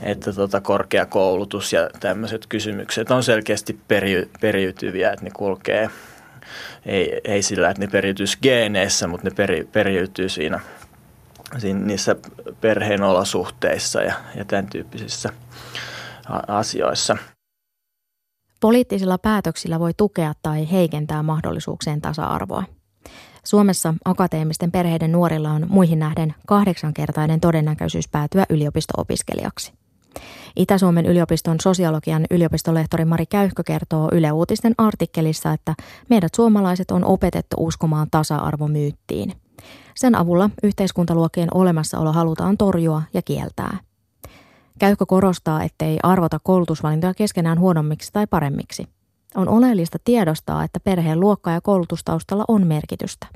että 0.03 0.33
tota 0.33 0.61
korkeakoulutus 0.61 1.73
ja 1.73 1.89
tämmöiset 1.99 2.45
kysymykset 2.49 3.11
on 3.11 3.23
selkeästi 3.23 3.79
peri, 3.87 4.29
periytyviä, 4.41 5.11
että 5.11 5.25
ne 5.25 5.31
kulkee– 5.33 5.89
ei, 6.85 7.21
ei 7.23 7.41
sillä, 7.41 7.69
että 7.69 7.81
ne 7.81 7.87
periytyisi 7.87 8.37
geeneissä, 8.41 9.07
mutta 9.07 9.29
ne 9.29 9.35
peri, 9.35 9.67
periytyy 9.71 10.29
siinä, 10.29 10.59
siinä 11.57 11.79
niissä 11.79 12.15
perheen 12.61 13.03
olosuhteissa 13.03 14.01
ja, 14.01 14.13
ja 14.35 14.45
tämän 14.45 14.67
tyyppisissä 14.67 15.29
asioissa. 16.47 17.17
Poliittisilla 18.59 19.17
päätöksillä 19.17 19.79
voi 19.79 19.93
tukea 19.97 20.33
tai 20.41 20.71
heikentää 20.71 21.23
mahdollisuuksien 21.23 22.01
tasa-arvoa. 22.01 22.63
Suomessa 23.43 23.93
akateemisten 24.05 24.71
perheiden 24.71 25.11
nuorilla 25.11 25.51
on 25.51 25.65
muihin 25.69 25.99
nähden 25.99 26.35
kahdeksankertainen 26.47 27.39
todennäköisyys 27.39 28.07
päätyä 28.07 28.45
yliopisto-opiskelijaksi. 28.49 29.76
Itä-Suomen 30.55 31.05
yliopiston 31.05 31.57
sosiologian 31.61 32.25
yliopistolehtori 32.31 33.05
Mari 33.05 33.25
Käyhkö 33.25 33.63
kertoo 33.63 34.09
Yle 34.11 34.31
Uutisten 34.31 34.73
artikkelissa, 34.77 35.53
että 35.53 35.75
meidät 36.09 36.33
suomalaiset 36.35 36.91
on 36.91 37.05
opetettu 37.05 37.55
uskomaan 37.59 38.07
tasa-arvomyyttiin. 38.11 39.33
Sen 39.95 40.15
avulla 40.15 40.49
yhteiskuntaluokkien 40.63 41.49
olemassaolo 41.53 42.11
halutaan 42.11 42.57
torjua 42.57 43.01
ja 43.13 43.21
kieltää. 43.21 43.77
Käyhkö 44.79 45.05
korostaa, 45.05 45.63
ettei 45.63 45.99
arvota 46.03 46.39
koulutusvalintoja 46.43 47.13
keskenään 47.13 47.59
huonommiksi 47.59 48.13
tai 48.13 48.27
paremmiksi. 48.27 48.87
On 49.35 49.49
oleellista 49.49 49.97
tiedostaa, 50.03 50.63
että 50.63 50.79
perheen 50.79 51.19
luokka- 51.19 51.51
ja 51.51 51.61
koulutustaustalla 51.61 52.45
on 52.47 52.67
merkitystä. 52.67 53.27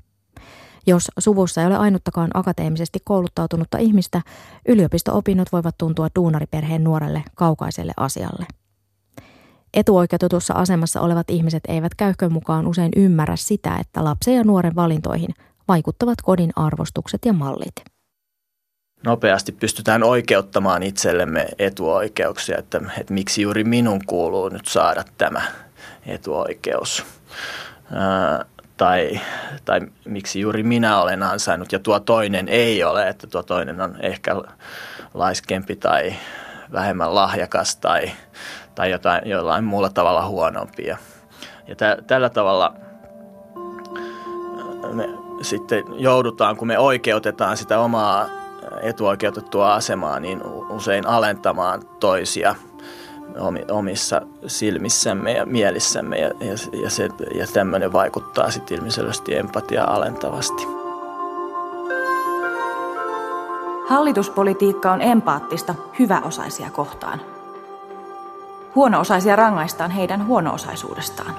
Jos 0.87 1.11
suvussa 1.19 1.61
ei 1.61 1.67
ole 1.67 1.77
ainuttakaan 1.77 2.29
akateemisesti 2.33 2.99
kouluttautunutta 3.03 3.77
ihmistä, 3.77 4.21
yliopisto-opinnot 4.67 5.51
voivat 5.51 5.75
tuntua 5.77 6.07
duunariperheen 6.15 6.83
nuorelle 6.83 7.23
kaukaiselle 7.35 7.93
asialle. 7.97 8.45
Etuoikeutetussa 9.73 10.53
asemassa 10.53 11.01
olevat 11.01 11.29
ihmiset 11.29 11.63
eivät 11.67 11.95
käyhkön 11.95 12.31
mukaan 12.31 12.67
usein 12.67 12.91
ymmärrä 12.95 13.35
sitä, 13.35 13.77
että 13.77 14.03
lapsen 14.03 14.35
ja 14.35 14.43
nuoren 14.43 14.75
valintoihin 14.75 15.29
vaikuttavat 15.67 16.21
kodin 16.21 16.51
arvostukset 16.55 17.25
ja 17.25 17.33
mallit. 17.33 17.75
Nopeasti 19.03 19.51
pystytään 19.51 20.03
oikeuttamaan 20.03 20.83
itsellemme 20.83 21.47
etuoikeuksia, 21.59 22.57
että, 22.57 22.81
että 22.97 23.13
miksi 23.13 23.41
juuri 23.41 23.63
minun 23.63 24.01
kuuluu 24.05 24.49
nyt 24.49 24.65
saada 24.65 25.03
tämä 25.17 25.41
etuoikeus 26.05 27.05
tai, 28.81 29.19
tai 29.65 29.81
miksi 30.05 30.39
juuri 30.39 30.63
minä 30.63 31.01
olen 31.01 31.23
ansainnut 31.23 31.71
ja 31.71 31.79
tuo 31.79 31.99
toinen 31.99 32.47
ei 32.47 32.83
ole, 32.83 33.07
että 33.07 33.27
tuo 33.27 33.43
toinen 33.43 33.81
on 33.81 33.95
ehkä 33.99 34.35
laiskempi 35.13 35.75
tai 35.75 36.13
vähemmän 36.71 37.15
lahjakas 37.15 37.75
tai, 37.75 38.11
tai 38.75 38.91
jotain, 38.91 39.29
jollain 39.29 39.63
muulla 39.63 39.89
tavalla 39.89 40.27
huonompi. 40.27 40.85
Ja, 40.85 40.97
tä, 41.77 41.97
tällä 42.07 42.29
tavalla 42.29 42.73
me 44.93 45.09
sitten 45.41 45.83
joudutaan, 45.97 46.55
kun 46.55 46.67
me 46.67 46.79
oikeutetaan 46.79 47.57
sitä 47.57 47.79
omaa 47.79 48.25
etuoikeutettua 48.81 49.73
asemaa, 49.73 50.19
niin 50.19 50.41
usein 50.69 51.07
alentamaan 51.07 51.81
toisia– 51.99 52.55
omissa 53.71 54.21
silmissämme 54.47 55.31
ja 55.31 55.45
mielissämme 55.45 56.17
ja, 56.17 56.27
ja, 56.27 56.81
ja, 56.83 56.89
se, 56.89 57.09
ja 57.35 57.47
tämmöinen 57.53 57.93
vaikuttaa 57.93 58.51
sitten 58.51 58.77
ilmiselvästi 58.77 59.35
empatiaa 59.35 59.95
alentavasti. 59.95 60.67
Hallituspolitiikka 63.89 64.91
on 64.91 65.01
empaattista 65.01 65.75
hyväosaisia 65.99 66.69
kohtaan. 66.69 67.21
Huono-osaisia 68.75 69.35
rangaistaan 69.35 69.91
heidän 69.91 70.27
huono-osaisuudestaan. 70.27 71.35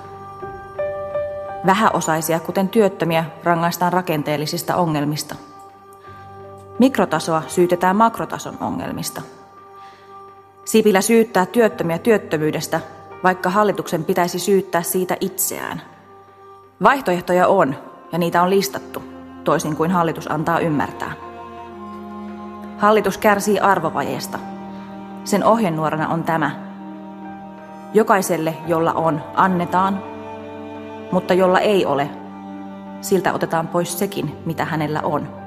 Vähäosaisia, 1.66 2.40
kuten 2.40 2.68
työttömiä, 2.68 3.24
rangaistaan 3.44 3.92
rakenteellisista 3.92 4.76
ongelmista. 4.76 5.34
Mikrotasoa 6.78 7.42
syytetään 7.46 7.96
makrotason 7.96 8.56
ongelmista. 8.60 9.22
Sipilä 10.72 11.00
syyttää 11.00 11.46
työttömiä 11.46 11.98
työttömyydestä, 11.98 12.80
vaikka 13.24 13.50
hallituksen 13.50 14.04
pitäisi 14.04 14.38
syyttää 14.38 14.82
siitä 14.82 15.16
itseään. 15.20 15.82
Vaihtoehtoja 16.82 17.46
on, 17.46 17.74
ja 18.12 18.18
niitä 18.18 18.42
on 18.42 18.50
listattu, 18.50 19.02
toisin 19.44 19.76
kuin 19.76 19.90
hallitus 19.90 20.30
antaa 20.30 20.58
ymmärtää. 20.58 21.12
Hallitus 22.78 23.18
kärsii 23.18 23.60
arvovajeesta. 23.60 24.38
Sen 25.24 25.44
ohjenuorana 25.44 26.08
on 26.08 26.24
tämä. 26.24 26.50
Jokaiselle, 27.94 28.54
jolla 28.66 28.92
on, 28.92 29.20
annetaan, 29.34 30.02
mutta 31.10 31.34
jolla 31.34 31.60
ei 31.60 31.86
ole, 31.86 32.10
siltä 33.00 33.32
otetaan 33.32 33.68
pois 33.68 33.98
sekin, 33.98 34.36
mitä 34.46 34.64
hänellä 34.64 35.00
on. 35.02 35.41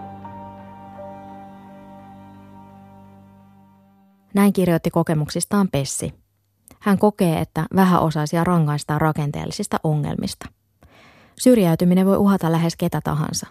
Näin 4.35 4.53
kirjoitti 4.53 4.89
kokemuksistaan 4.89 5.67
Pessi. 5.71 6.13
Hän 6.79 6.97
kokee, 6.97 7.39
että 7.39 7.65
vähäosaisia 7.75 8.43
rangaistaan 8.43 9.01
rakenteellisista 9.01 9.79
ongelmista. 9.83 10.45
Syrjäytyminen 11.39 12.05
voi 12.05 12.17
uhata 12.17 12.51
lähes 12.51 12.75
ketä 12.75 13.01
tahansa. 13.03 13.47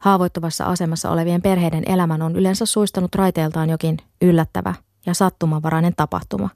Haavoittuvassa 0.00 0.64
asemassa 0.64 1.10
olevien 1.10 1.42
perheiden 1.42 1.82
elämän 1.86 2.22
on 2.22 2.36
yleensä 2.36 2.66
suistanut 2.66 3.14
raiteeltaan 3.14 3.70
jokin 3.70 3.96
yllättävä 4.22 4.74
ja 5.06 5.14
sattumanvarainen 5.14 5.92
tapahtuma. 5.96 6.48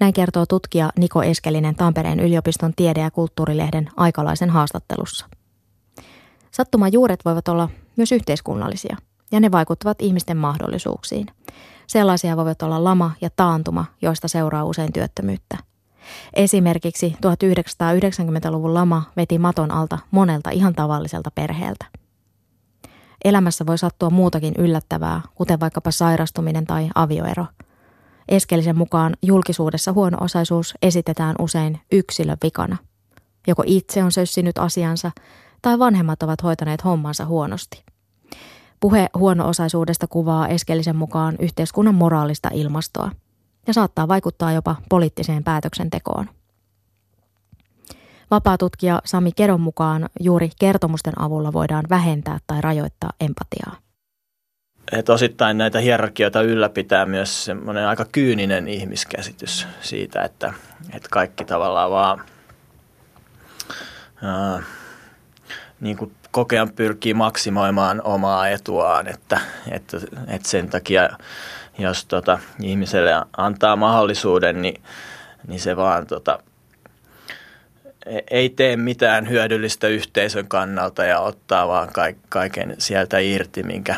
Näin 0.00 0.12
kertoo 0.12 0.46
tutkija 0.46 0.90
Niko 0.98 1.22
Eskelinen 1.22 1.74
Tampereen 1.74 2.20
yliopiston 2.20 2.72
tiede- 2.76 3.00
ja 3.00 3.10
kulttuurilehden 3.10 3.88
aikalaisen 3.96 4.50
haastattelussa. 4.50 5.26
Sattuman 6.50 6.92
juuret 6.92 7.24
voivat 7.24 7.48
olla 7.48 7.68
myös 7.96 8.12
yhteiskunnallisia, 8.12 8.96
ja 9.32 9.40
ne 9.40 9.52
vaikuttavat 9.52 10.02
ihmisten 10.02 10.36
mahdollisuuksiin. 10.36 11.26
Sellaisia 11.86 12.36
voivat 12.36 12.62
olla 12.62 12.84
lama 12.84 13.10
ja 13.20 13.30
taantuma, 13.36 13.84
joista 14.02 14.28
seuraa 14.28 14.64
usein 14.64 14.92
työttömyyttä. 14.92 15.58
Esimerkiksi 16.34 17.16
1990-luvun 17.16 18.74
lama 18.74 19.02
veti 19.16 19.38
maton 19.38 19.70
alta 19.70 19.98
monelta 20.10 20.50
ihan 20.50 20.74
tavalliselta 20.74 21.30
perheeltä. 21.30 21.86
Elämässä 23.24 23.66
voi 23.66 23.78
sattua 23.78 24.10
muutakin 24.10 24.54
yllättävää, 24.58 25.20
kuten 25.34 25.60
vaikkapa 25.60 25.90
sairastuminen 25.90 26.66
tai 26.66 26.88
avioero. 26.94 27.46
Eskelisen 28.28 28.78
mukaan 28.78 29.16
julkisuudessa 29.22 29.92
huono-osaisuus 29.92 30.74
esitetään 30.82 31.34
usein 31.38 31.80
yksilön 31.92 32.36
vikana. 32.42 32.76
Joko 33.46 33.62
itse 33.66 34.04
on 34.04 34.12
sössinyt 34.12 34.58
asiansa 34.58 35.10
tai 35.62 35.78
vanhemmat 35.78 36.22
ovat 36.22 36.42
hoitaneet 36.42 36.84
hommansa 36.84 37.24
huonosti. 37.24 37.85
Puhe 38.80 39.08
huono-osaisuudesta 39.18 40.06
kuvaa 40.06 40.48
Eskelisen 40.48 40.96
mukaan 40.96 41.36
yhteiskunnan 41.38 41.94
moraalista 41.94 42.50
ilmastoa 42.52 43.10
ja 43.66 43.74
saattaa 43.74 44.08
vaikuttaa 44.08 44.52
jopa 44.52 44.76
poliittiseen 44.88 45.44
päätöksentekoon. 45.44 46.28
Vapaatutkija 48.30 49.02
Sami 49.04 49.32
Kedon 49.32 49.60
mukaan 49.60 50.08
juuri 50.20 50.50
kertomusten 50.58 51.20
avulla 51.22 51.52
voidaan 51.52 51.84
vähentää 51.90 52.38
tai 52.46 52.60
rajoittaa 52.60 53.10
empatiaa. 53.20 53.76
Et 54.92 55.08
osittain 55.08 55.58
näitä 55.58 55.80
hierarkioita 55.80 56.42
ylläpitää 56.42 57.06
myös 57.06 57.44
semmoinen 57.44 57.88
aika 57.88 58.04
kyyninen 58.04 58.68
ihmiskäsitys 58.68 59.66
siitä, 59.80 60.22
että, 60.22 60.54
että 60.92 61.08
kaikki 61.10 61.44
tavallaan 61.44 61.90
vaan 61.90 62.24
ää, 64.22 64.62
niin 65.80 65.96
kuin 65.96 66.15
kokea 66.36 66.66
pyrkii 66.76 67.14
maksimoimaan 67.14 68.02
omaa 68.04 68.48
etuaan, 68.48 69.08
että, 69.08 69.40
että, 69.70 69.96
että 70.28 70.48
sen 70.48 70.70
takia 70.70 71.08
jos 71.78 72.04
tota, 72.04 72.38
ihmiselle 72.62 73.10
antaa 73.36 73.76
mahdollisuuden, 73.76 74.62
niin, 74.62 74.82
niin 75.46 75.60
se 75.60 75.76
vaan 75.76 76.06
tota, 76.06 76.38
e, 78.06 78.18
ei 78.30 78.48
tee 78.48 78.76
mitään 78.76 79.28
hyödyllistä 79.28 79.88
yhteisön 79.88 80.48
kannalta 80.48 81.04
ja 81.04 81.20
ottaa 81.20 81.68
vaan 81.68 81.88
kaiken 82.28 82.74
sieltä 82.78 83.18
irti, 83.18 83.62
minkä, 83.62 83.96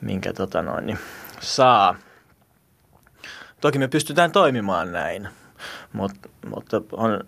minkä 0.00 0.32
tota 0.32 0.62
noin, 0.62 0.86
niin 0.86 0.98
saa. 1.40 1.96
Toki 3.60 3.78
me 3.78 3.88
pystytään 3.88 4.32
toimimaan 4.32 4.92
näin, 4.92 5.28
mutta, 5.92 6.28
mutta 6.46 6.82
on, 6.92 7.20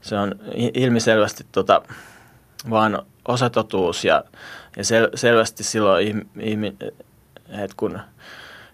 se 0.00 0.16
on 0.16 0.34
ilmiselvästi 0.74 1.46
tota, 1.52 1.82
vaan 2.70 3.02
osatotuus 3.28 4.04
ja, 4.04 4.24
ja 4.76 4.84
sel, 4.84 5.08
selvästi 5.14 5.64
silloin, 5.64 6.26
ihmi, 6.40 6.76
että 7.48 7.74
kun 7.76 8.00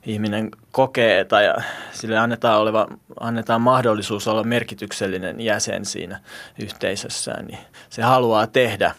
ihminen 0.06 0.50
kokee 0.72 1.24
tai 1.24 1.44
sille 1.92 2.18
annetaan, 2.18 2.60
oleva, 2.60 2.86
annetaan 3.20 3.60
mahdollisuus 3.60 4.28
olla 4.28 4.44
merkityksellinen 4.44 5.40
jäsen 5.40 5.84
siinä 5.84 6.20
yhteisössään, 6.62 7.46
niin 7.46 7.58
se 7.90 8.02
haluaa 8.02 8.46
tehdä 8.46 8.94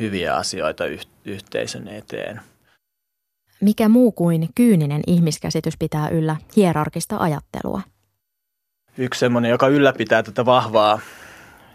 hyviä 0.00 0.36
asioita 0.36 0.84
yhteisön 1.24 1.88
eteen. 1.88 2.40
Mikä 3.60 3.88
muu 3.88 4.12
kuin 4.12 4.48
kyyninen 4.54 5.02
ihmiskäsitys 5.06 5.74
pitää 5.78 6.08
yllä 6.08 6.36
hierarkista 6.56 7.16
ajattelua? 7.16 7.82
Yksi 8.98 9.20
semmoinen, 9.20 9.50
joka 9.50 9.68
ylläpitää 9.68 10.22
tätä 10.22 10.46
vahvaa 10.46 11.00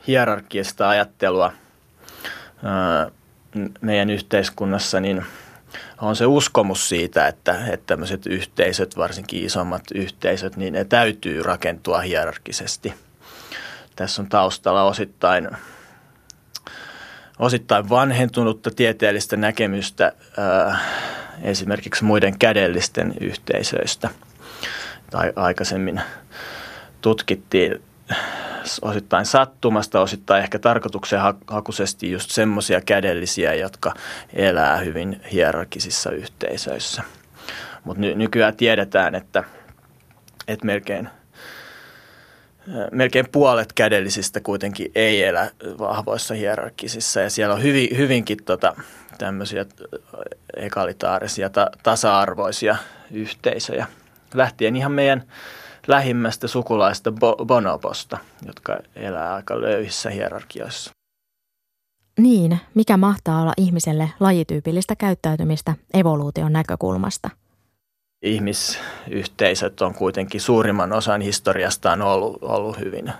hierarkista 0.07 0.89
ajattelua 0.89 1.51
meidän 3.81 4.09
yhteiskunnassa, 4.09 4.99
niin 4.99 5.25
on 6.01 6.15
se 6.15 6.25
uskomus 6.25 6.89
siitä, 6.89 7.27
että, 7.27 7.65
että 7.67 7.85
tämmöiset 7.87 8.25
yhteisöt, 8.25 8.97
varsinkin 8.97 9.45
isommat 9.45 9.83
yhteisöt, 9.95 10.57
niin 10.57 10.73
ne 10.73 10.85
täytyy 10.85 11.43
rakentua 11.43 11.99
hierarkisesti. 11.99 12.93
Tässä 13.95 14.21
on 14.21 14.29
taustalla 14.29 14.83
osittain, 14.83 15.49
osittain 17.39 17.89
vanhentunutta 17.89 18.71
tieteellistä 18.71 19.37
näkemystä 19.37 20.11
ää, 20.37 20.79
esimerkiksi 21.41 22.03
muiden 22.03 22.39
kädellisten 22.39 23.13
yhteisöistä. 23.21 24.09
Tai 25.11 25.33
aikaisemmin 25.35 26.01
tutkittiin 27.01 27.81
osittain 28.81 29.25
sattumasta, 29.25 30.01
osittain 30.01 30.43
ehkä 30.43 30.59
tarkoituksenhakuisesti 30.59 32.11
just 32.11 32.31
semmoisia 32.31 32.81
kädellisiä, 32.81 33.53
jotka 33.53 33.93
elää 34.33 34.77
hyvin 34.77 35.21
hierarkisissa 35.31 36.11
yhteisöissä. 36.11 37.03
Mutta 37.83 38.01
ny- 38.01 38.15
nykyään 38.15 38.55
tiedetään, 38.55 39.15
että, 39.15 39.43
että 40.47 40.65
melkein, 40.65 41.09
melkein 42.91 43.29
puolet 43.31 43.73
kädellisistä 43.73 44.39
kuitenkin 44.39 44.91
ei 44.95 45.23
elä 45.23 45.51
vahvoissa 45.79 46.33
hierarkisissa 46.33 47.19
ja 47.21 47.29
siellä 47.29 47.55
on 47.55 47.63
hyvin, 47.63 47.97
hyvinkin 47.97 48.43
tota, 48.45 48.75
tämmöisiä 49.17 49.65
egalitaarisia, 50.57 51.49
ta- 51.49 51.71
tasa-arvoisia 51.83 52.75
yhteisöjä. 53.11 53.87
Lähtien 54.33 54.75
ihan 54.75 54.91
meidän 54.91 55.23
lähimmästä 55.87 56.47
sukulaista 56.47 57.13
bonobosta, 57.45 58.17
jotka 58.45 58.77
elää 58.95 59.35
aika 59.35 59.61
löyhissä 59.61 60.09
hierarkioissa. 60.09 60.91
Niin, 62.19 62.59
mikä 62.73 62.97
mahtaa 62.97 63.41
olla 63.41 63.53
ihmiselle 63.57 64.09
lajityypillistä 64.19 64.95
käyttäytymistä 64.95 65.73
evoluution 65.93 66.53
näkökulmasta? 66.53 67.29
Ihmisyhteisöt 68.21 69.81
on 69.81 69.93
kuitenkin 69.93 70.41
suurimman 70.41 70.93
osan 70.93 71.21
historiastaan 71.21 72.01
ollut, 72.01 72.43
ollut 72.43 72.79
hyvin 72.79 73.13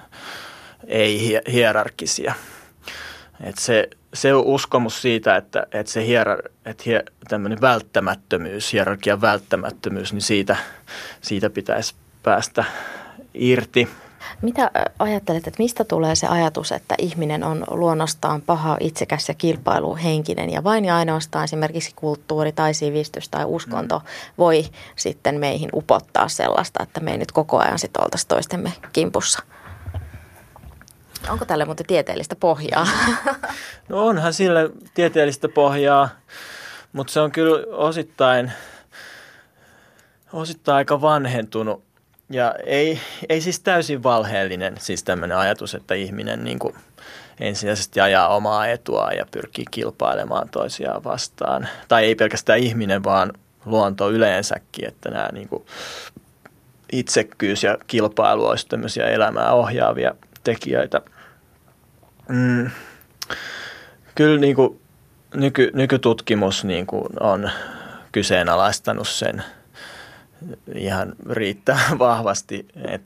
ei-hierarkisia. 0.87 2.33
Et 3.43 3.57
se, 3.57 3.89
se 4.13 4.33
uskomus 4.33 5.01
siitä, 5.01 5.35
että, 5.35 5.67
että 5.71 5.91
se 5.91 6.05
hierar, 6.05 6.39
että 6.65 6.83
hie, 6.85 7.03
välttämättömyys, 7.61 8.73
hierarkian 8.73 9.21
välttämättömyys, 9.21 10.13
niin 10.13 10.21
siitä, 10.21 10.57
siitä 11.21 11.49
pitäisi 11.49 11.95
päästä 12.25 12.63
irti. 13.33 13.89
Mitä 14.41 14.71
ajattelet, 14.99 15.47
että 15.47 15.63
mistä 15.63 15.83
tulee 15.83 16.15
se 16.15 16.27
ajatus, 16.27 16.71
että 16.71 16.95
ihminen 16.97 17.43
on 17.43 17.63
luonnostaan 17.67 18.41
paha, 18.41 18.77
itsekäs 18.79 19.27
ja 19.27 19.33
kilpailuhenkinen 19.33 20.49
ja 20.49 20.63
vain 20.63 20.85
ja 20.85 20.97
ainoastaan 20.97 21.43
esimerkiksi 21.43 21.91
kulttuuri 21.95 22.51
tai 22.51 22.73
sivistys 22.73 23.29
tai 23.29 23.45
uskonto 23.45 23.99
mm. 23.99 24.05
voi 24.37 24.65
sitten 24.95 25.39
meihin 25.39 25.69
upottaa 25.73 26.27
sellaista, 26.27 26.83
että 26.83 26.99
me 26.99 27.11
ei 27.11 27.17
nyt 27.17 27.31
koko 27.31 27.57
ajan 27.57 27.79
sitten 27.79 28.03
oltaisi 28.03 28.27
toistemme 28.27 28.73
kimpussa? 28.93 29.43
Onko 31.29 31.45
tälle 31.45 31.65
muuten 31.65 31.85
tieteellistä 31.85 32.35
pohjaa? 32.35 32.87
No 33.89 34.05
onhan 34.05 34.33
sille 34.33 34.69
tieteellistä 34.93 35.49
pohjaa, 35.49 36.09
mutta 36.93 37.13
se 37.13 37.19
on 37.19 37.31
kyllä 37.31 37.77
osittain– 37.77 38.51
osittain 40.35 40.75
aika 40.75 41.01
vanhentunut 41.01 41.84
ja 42.29 42.55
ei, 42.65 42.99
ei 43.29 43.41
siis 43.41 43.59
täysin 43.59 44.03
valheellinen 44.03 44.75
siis 44.79 45.03
tämmöinen 45.03 45.37
ajatus, 45.37 45.75
että 45.75 45.93
ihminen 45.93 46.43
niin 46.43 46.59
kuin 46.59 46.75
ensisijaisesti 47.39 48.01
ajaa 48.01 48.35
omaa 48.35 48.67
etua 48.67 49.11
ja 49.11 49.25
pyrkii 49.31 49.65
kilpailemaan 49.71 50.49
toisiaan 50.49 51.03
vastaan. 51.03 51.67
Tai 51.87 52.05
ei 52.05 52.15
pelkästään 52.15 52.59
ihminen, 52.59 53.03
vaan 53.03 53.33
luonto 53.65 54.11
yleensäkin, 54.11 54.87
että 54.87 55.09
nämä 55.09 55.29
niin 55.31 55.49
kuin 55.49 55.65
itsekkyys 56.91 57.63
ja 57.63 57.77
kilpailu 57.87 58.45
olisi 58.45 58.67
tämmöisiä 58.67 59.07
elämää 59.07 59.51
ohjaavia 59.53 60.15
tekijöitä. 60.43 61.01
Mm. 62.29 62.69
Kyllä 64.15 64.39
niin 64.39 64.55
kuin 64.55 64.79
nyky, 65.33 65.71
nykytutkimus 65.73 66.63
niin 66.63 66.87
kuin 66.87 67.07
on 67.19 67.49
kyseenalaistanut 68.11 69.07
sen 69.07 69.43
ihan 70.75 71.13
riittää 71.29 71.79
vahvasti. 71.99 72.67
Et 72.87 73.01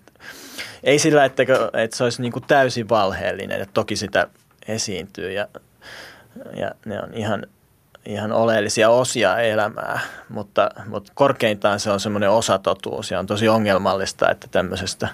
ei 0.83 0.99
sillä, 0.99 1.25
että, 1.25 1.43
että 1.73 1.97
se 1.97 2.03
olisi 2.03 2.21
niin 2.21 2.31
kuin 2.31 2.45
täysin 2.47 2.89
valheellinen, 2.89 3.61
että 3.61 3.73
toki 3.73 3.95
sitä 3.95 4.27
esiintyy 4.67 5.31
ja, 5.31 5.47
ja 6.55 6.71
ne 6.85 7.01
on 7.01 7.13
ihan– 7.13 7.45
ihan 8.05 8.31
oleellisia 8.31 8.89
osia 8.89 9.37
elämää, 9.37 9.99
mutta, 10.29 10.69
mutta 10.85 11.11
korkeintaan 11.15 11.79
se 11.79 11.91
on 11.91 11.99
semmoinen 11.99 12.29
osatotuus 12.29 13.11
ja 13.11 13.19
on 13.19 13.25
tosi 13.25 13.49
ongelmallista, 13.49 14.31
että 14.31 14.47
tämmöisestä 14.51 15.07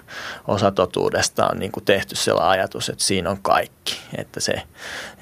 osatotuudesta 0.48 1.48
on 1.48 1.58
niin 1.58 1.72
kuin 1.72 1.84
tehty 1.84 2.16
sellainen 2.16 2.50
ajatus, 2.50 2.88
että 2.88 3.04
siinä 3.04 3.30
on 3.30 3.42
kaikki. 3.42 4.00
Että, 4.16 4.40
se, 4.40 4.62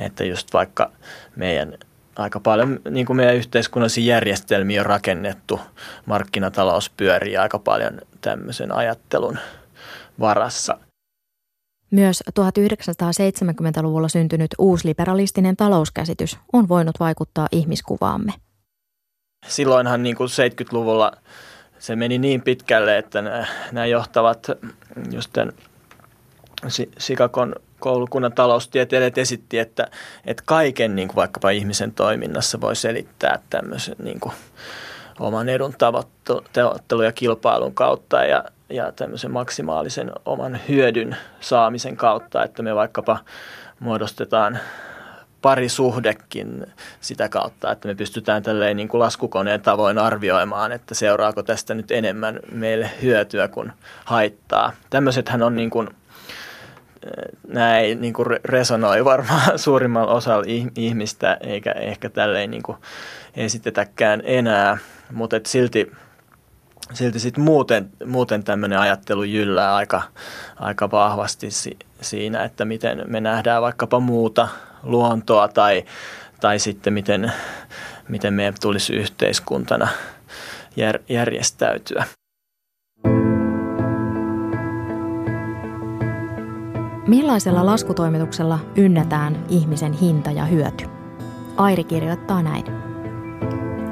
että 0.00 0.24
just 0.24 0.52
vaikka 0.52 0.90
meidän 1.36 1.78
aika 2.16 2.40
paljon 2.40 2.80
niin 2.90 3.06
kuin 3.06 3.16
meidän 3.16 3.36
yhteiskunnallisia 3.36 4.14
järjestelmiä 4.14 4.80
on 4.80 4.86
rakennettu, 4.86 5.60
markkinatalous 6.06 6.90
pyörii 6.90 7.36
aika 7.36 7.58
paljon 7.58 8.00
tämmöisen 8.20 8.72
ajattelun 8.72 9.38
varassa. 10.20 10.78
Myös 11.90 12.22
1970-luvulla 12.40 14.08
syntynyt 14.08 14.50
uusliberalistinen 14.58 15.56
talouskäsitys 15.56 16.38
on 16.52 16.68
voinut 16.68 17.00
vaikuttaa 17.00 17.48
ihmiskuvaamme. 17.52 18.32
Silloinhan 19.46 20.02
niin 20.02 20.16
kuin 20.16 20.28
70-luvulla 20.28 21.12
se 21.78 21.96
meni 21.96 22.18
niin 22.18 22.42
pitkälle, 22.42 22.98
että 22.98 23.22
nämä, 23.22 23.46
nämä 23.72 23.86
johtavat 23.86 24.46
just 25.12 25.30
tämän 25.32 25.52
Sikakon 26.98 27.54
koulukunnan 27.80 28.32
taloustieteilijät 28.32 29.18
esitti, 29.18 29.58
että, 29.58 29.86
että 30.26 30.42
kaiken 30.46 30.96
niin 30.96 31.08
kuin 31.08 31.16
vaikkapa 31.16 31.50
ihmisen 31.50 31.92
toiminnassa 31.92 32.60
voi 32.60 32.76
selittää 32.76 33.38
tämmöisen 33.50 33.96
niin 33.98 34.20
kuin 34.20 34.34
oman 35.20 35.48
edun 35.48 35.74
tavoittelu 35.78 37.02
ja 37.02 37.12
kilpailun 37.12 37.74
kautta. 37.74 38.24
Ja, 38.24 38.44
ja 38.68 38.92
tämmöisen 38.92 39.30
maksimaalisen 39.30 40.12
oman 40.26 40.60
hyödyn 40.68 41.16
saamisen 41.40 41.96
kautta, 41.96 42.44
että 42.44 42.62
me 42.62 42.74
vaikkapa 42.74 43.18
muodostetaan 43.80 44.58
parisuhdekin 45.42 46.66
sitä 47.00 47.28
kautta, 47.28 47.72
että 47.72 47.88
me 47.88 47.94
pystytään 47.94 48.42
tälleen 48.42 48.76
niin 48.76 48.88
kuin 48.88 48.98
laskukoneen 48.98 49.60
tavoin 49.60 49.98
arvioimaan, 49.98 50.72
että 50.72 50.94
seuraako 50.94 51.42
tästä 51.42 51.74
nyt 51.74 51.90
enemmän 51.90 52.40
meille 52.52 52.90
hyötyä 53.02 53.48
kuin 53.48 53.72
haittaa. 54.04 54.72
Tämmöisethän 54.90 55.42
on 55.42 55.56
niin 55.56 55.70
kuin, 55.70 55.88
ei 57.78 57.94
niin 57.94 58.14
kuin 58.14 58.26
resonoi 58.44 59.04
varmaan 59.04 59.58
suurimmalla 59.58 60.12
osalla 60.12 60.44
ihmistä, 60.76 61.36
eikä 61.40 61.72
ehkä 61.72 62.10
tälleen 62.10 62.50
niin 62.50 62.62
kuin 62.62 62.78
esitetäkään 63.36 64.22
enää, 64.24 64.78
mutta 65.12 65.40
silti– 65.44 65.90
silti 66.92 67.18
sitten 67.18 67.44
muuten, 67.44 67.90
muuten 68.06 68.44
tämmöinen 68.44 68.78
ajattelu 68.78 69.22
jyllää 69.22 69.74
aika, 69.74 70.02
aika 70.56 70.90
vahvasti 70.90 71.50
si, 71.50 71.78
siinä, 72.00 72.44
että 72.44 72.64
miten 72.64 73.02
me 73.06 73.20
nähdään 73.20 73.62
vaikkapa 73.62 74.00
muuta 74.00 74.48
luontoa 74.82 75.48
tai, 75.48 75.84
tai 76.40 76.58
sitten 76.58 76.92
miten, 76.92 77.32
miten 78.08 78.34
meidän 78.34 78.54
tulisi 78.60 78.94
yhteiskuntana 78.94 79.88
jär, 80.76 80.98
järjestäytyä. 81.08 82.04
Millaisella 87.08 87.66
laskutoimituksella 87.66 88.58
ynnätään 88.76 89.44
ihmisen 89.48 89.92
hinta 89.92 90.30
ja 90.30 90.44
hyöty? 90.44 90.84
Airi 91.56 91.84
kirjoittaa 91.84 92.42
näin. 92.42 92.64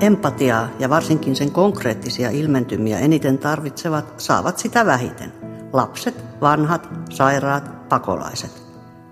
Empatiaa 0.00 0.68
ja 0.78 0.90
varsinkin 0.90 1.36
sen 1.36 1.50
konkreettisia 1.50 2.30
ilmentymiä 2.30 2.98
eniten 2.98 3.38
tarvitsevat 3.38 4.20
saavat 4.20 4.58
sitä 4.58 4.86
vähiten. 4.86 5.32
Lapset, 5.72 6.24
vanhat, 6.40 6.88
sairaat, 7.10 7.88
pakolaiset. 7.88 8.62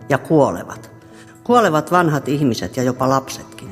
Ja 0.08 0.18
kuolevat. 0.18 0.90
Kuolevat 1.44 1.92
vanhat 1.92 2.28
ihmiset 2.28 2.76
ja 2.76 2.82
jopa 2.82 3.08
lapsetkin. 3.08 3.68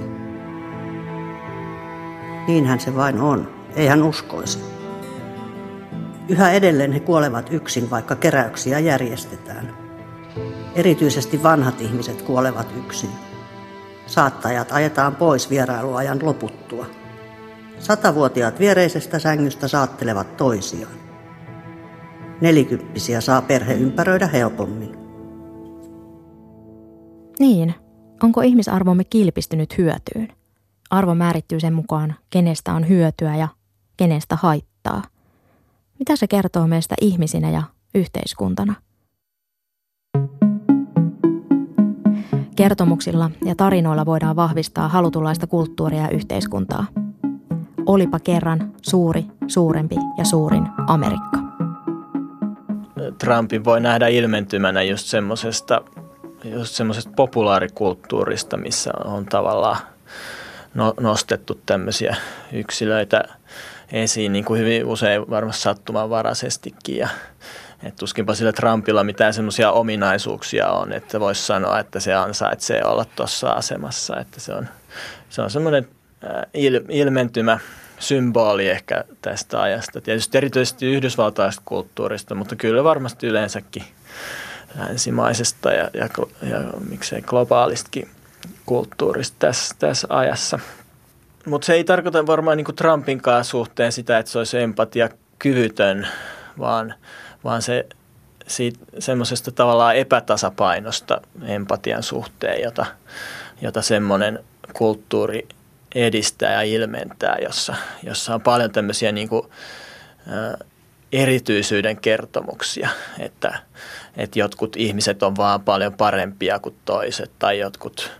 Niinhän 2.46 2.80
se 2.80 2.96
vain 2.96 3.20
on. 3.20 3.48
Ei 3.76 3.86
hän 3.86 4.02
uskoisi. 4.02 4.58
Yhä 6.28 6.50
edelleen 6.50 6.92
he 6.92 7.00
kuolevat 7.00 7.52
yksin, 7.52 7.90
vaikka 7.90 8.16
keräyksiä 8.16 8.78
järjestetään. 8.78 9.88
Erityisesti 10.74 11.42
vanhat 11.42 11.81
ihmiset 11.81 12.22
kuolevat 12.22 12.68
yksin. 12.79 13.11
Saattajat 14.07 14.72
ajetaan 14.72 15.16
pois 15.16 15.51
vierailuajan 15.51 16.18
loputtua. 16.22 16.87
Satavuotiaat 17.79 18.59
viereisestä 18.59 19.18
sängystä 19.18 19.68
saattelevat 19.68 20.37
toisiaan. 20.37 20.94
Nelikymppisiä 22.40 23.20
saa 23.20 23.42
perhe 23.42 23.74
ympäröidä 23.74 24.27
helpommin. 24.27 24.96
Niin, 27.38 27.74
onko 28.22 28.40
ihmisarvomme 28.40 29.05
kilpistynyt 29.05 29.79
hyötyyn? 29.79 30.29
Arvo 30.90 31.14
määrittyy 31.14 31.61
sen 31.61 31.74
mukaan, 31.74 32.14
kenestä 32.31 32.72
on 32.72 32.88
hyötyä 32.88 33.37
ja 33.37 33.48
kenestä 33.96 34.37
haittaa. 34.37 35.03
Mitä 35.98 36.16
se 36.16 36.27
kertoo 36.27 36.66
meistä 36.66 36.94
ihmisinä 37.01 37.51
ja 37.51 37.62
yhteiskuntana? 37.94 38.74
Kertomuksilla 42.59 43.31
ja 43.44 43.55
tarinoilla 43.55 44.07
voidaan 44.07 44.37
vahvistaa 44.37 44.88
halutulaista 44.88 45.47
kulttuuria 45.47 46.03
ja 46.03 46.11
yhteiskuntaa– 46.11 46.87
olipa 47.87 48.18
kerran 48.18 48.73
suuri, 48.83 49.25
suurempi 49.47 49.97
ja 50.18 50.25
suurin 50.25 50.66
Amerikka. 50.87 51.38
Trumpin 53.18 53.64
voi 53.64 53.81
nähdä 53.81 54.09
ilmentymänä 54.09 54.83
just 54.83 55.07
semmoisesta 55.07 55.81
just 56.44 56.75
semmoisesta 56.75 57.12
populaarikulttuurista, 57.16 58.57
missä 58.57 58.90
on 59.05 59.25
tavallaan 59.27 59.77
no, 60.75 60.94
nostettu 61.01 61.61
tämmöisiä 61.66 62.16
yksilöitä 62.53 63.25
esiin 63.92 64.33
niin 64.33 64.44
kuin 64.44 64.61
hyvin 64.61 64.87
usein 64.87 65.31
varmasti 65.31 65.62
sattumanvaraisestikin 65.62 66.97
ja 66.97 67.09
et 67.82 67.96
tuskinpa 67.96 68.34
sillä 68.34 68.52
Trumpilla 68.52 69.04
mitään 69.04 69.34
semmoisia 69.34 69.72
ominaisuuksia 69.72 70.68
on, 70.68 70.92
että 70.92 71.20
voisi 71.20 71.46
sanoa, 71.46 71.78
että 71.78 72.00
se 72.00 72.14
ansaitsee 72.14 72.84
olla 72.84 73.04
tuossa 73.16 73.50
asemassa, 73.50 74.20
että 74.20 74.40
se 74.40 74.54
on, 74.54 74.68
se 75.30 75.42
on 75.42 75.50
semmoinen 75.50 75.88
il, 76.54 76.80
ilmentymä 76.88 77.58
symboli 77.98 78.68
ehkä 78.68 79.04
tästä 79.22 79.62
ajasta. 79.62 80.00
Tietysti 80.00 80.38
erityisesti 80.38 80.86
yhdysvaltaisesta 80.86 81.62
kulttuurista, 81.64 82.34
mutta 82.34 82.56
kyllä 82.56 82.84
varmasti 82.84 83.26
yleensäkin 83.26 83.84
länsimaisesta 84.78 85.72
ja, 85.72 85.90
ja, 85.94 86.08
ja 86.50 86.60
miksei 86.88 87.22
globaalistakin 87.22 88.08
kulttuurista 88.66 89.36
tässä, 89.38 89.74
tässä 89.78 90.06
ajassa. 90.10 90.58
Mutta 91.46 91.66
se 91.66 91.74
ei 91.74 91.84
tarkoita 91.84 92.26
varmaan 92.26 92.56
niin 92.56 92.76
Trumpinkaan 92.76 93.44
suhteen 93.44 93.92
sitä, 93.92 94.18
että 94.18 94.32
se 94.32 94.38
olisi 94.38 94.58
empatiakyvytön, 94.58 96.08
vaan, 96.58 96.94
vaan 97.44 97.62
se 97.62 97.87
siitä, 98.46 98.79
semmoisesta 98.98 99.53
tavallaan 99.53 99.96
epätasapainosta 99.96 101.20
empatian 101.42 102.03
suhteen, 102.03 102.62
jota, 102.62 102.87
jota 103.62 103.83
semmoinen 103.83 104.38
kulttuuri 104.72 105.48
edistää 105.94 106.53
ja 106.53 106.62
ilmentää, 106.62 107.37
jossa, 107.42 107.74
jossa 108.03 108.35
on 108.35 108.40
paljon 108.40 108.70
tämmöisiä 108.70 109.12
niin 109.12 109.29
kuin, 109.29 109.46
ä, 110.33 110.64
erityisyyden 111.12 111.96
kertomuksia, 111.96 112.88
että, 113.18 113.59
että 114.16 114.38
jotkut 114.38 114.77
ihmiset 114.77 115.22
on 115.22 115.37
vaan 115.37 115.62
paljon 115.62 115.94
parempia 115.94 116.59
kuin 116.59 116.74
toiset 116.85 117.31
tai 117.38 117.59
jotkut 117.59 118.11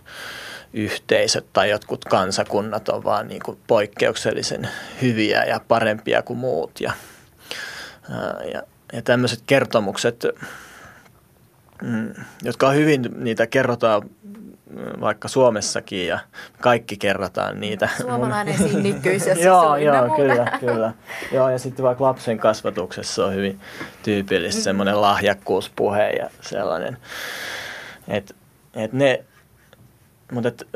yhteisöt 0.73 1.45
tai 1.53 1.69
jotkut 1.69 2.05
kansakunnat 2.05 2.89
on 2.89 3.03
vaan 3.03 3.27
niin 3.27 3.41
kuin 3.45 3.59
poikkeuksellisen 3.67 4.69
hyviä 5.01 5.43
ja 5.43 5.61
parempia 5.67 6.21
kuin 6.21 6.39
muut. 6.39 6.71
Ja, 6.81 6.91
ja, 8.53 8.63
ja 8.93 9.01
tämmöiset 9.01 9.43
kertomukset 9.47 10.25
mm, 11.81 12.13
jotka 12.43 12.67
on 12.67 12.75
hyvin, 12.75 13.09
niitä 13.17 13.47
kerrotaan 13.47 14.01
vaikka 15.01 15.27
Suomessakin 15.27 16.07
ja 16.07 16.19
kaikki 16.61 16.97
kerrotaan 16.97 17.59
niitä. 17.59 17.89
Suomalainen 18.01 18.57
sinnikkyys 18.57 19.25
ja 19.25 19.33
Joo, 19.45 19.77
joo, 19.77 20.15
kyllä, 20.15 20.57
kyllä. 20.59 20.93
Joo, 21.31 21.49
ja 21.49 21.59
sitten 21.59 21.85
vaikka 21.85 22.03
lapsen 22.03 22.37
kasvatuksessa 22.37 23.25
on 23.25 23.33
hyvin 23.33 23.59
tyypillistä 24.03 24.61
semmoinen 24.61 25.01
lahjakkuuspuhe 25.01 26.09
ja 26.09 26.29
sellainen. 26.41 26.97
Et, 28.07 28.35
et 28.75 28.93
ne, 28.93 29.23
mutta 30.31 30.49
et, 30.49 30.67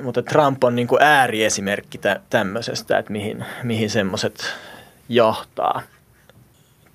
mutta 0.00 0.22
Trump 0.22 0.64
on 0.64 0.76
niin 0.76 0.88
kuin 0.88 1.02
ääriesimerkki 1.02 1.98
tä, 1.98 2.20
tämmöisestä, 2.30 2.98
että 2.98 3.12
mihin, 3.12 3.44
mihin 3.62 3.90
semmoiset 3.90 4.44
johtaa. 5.08 5.82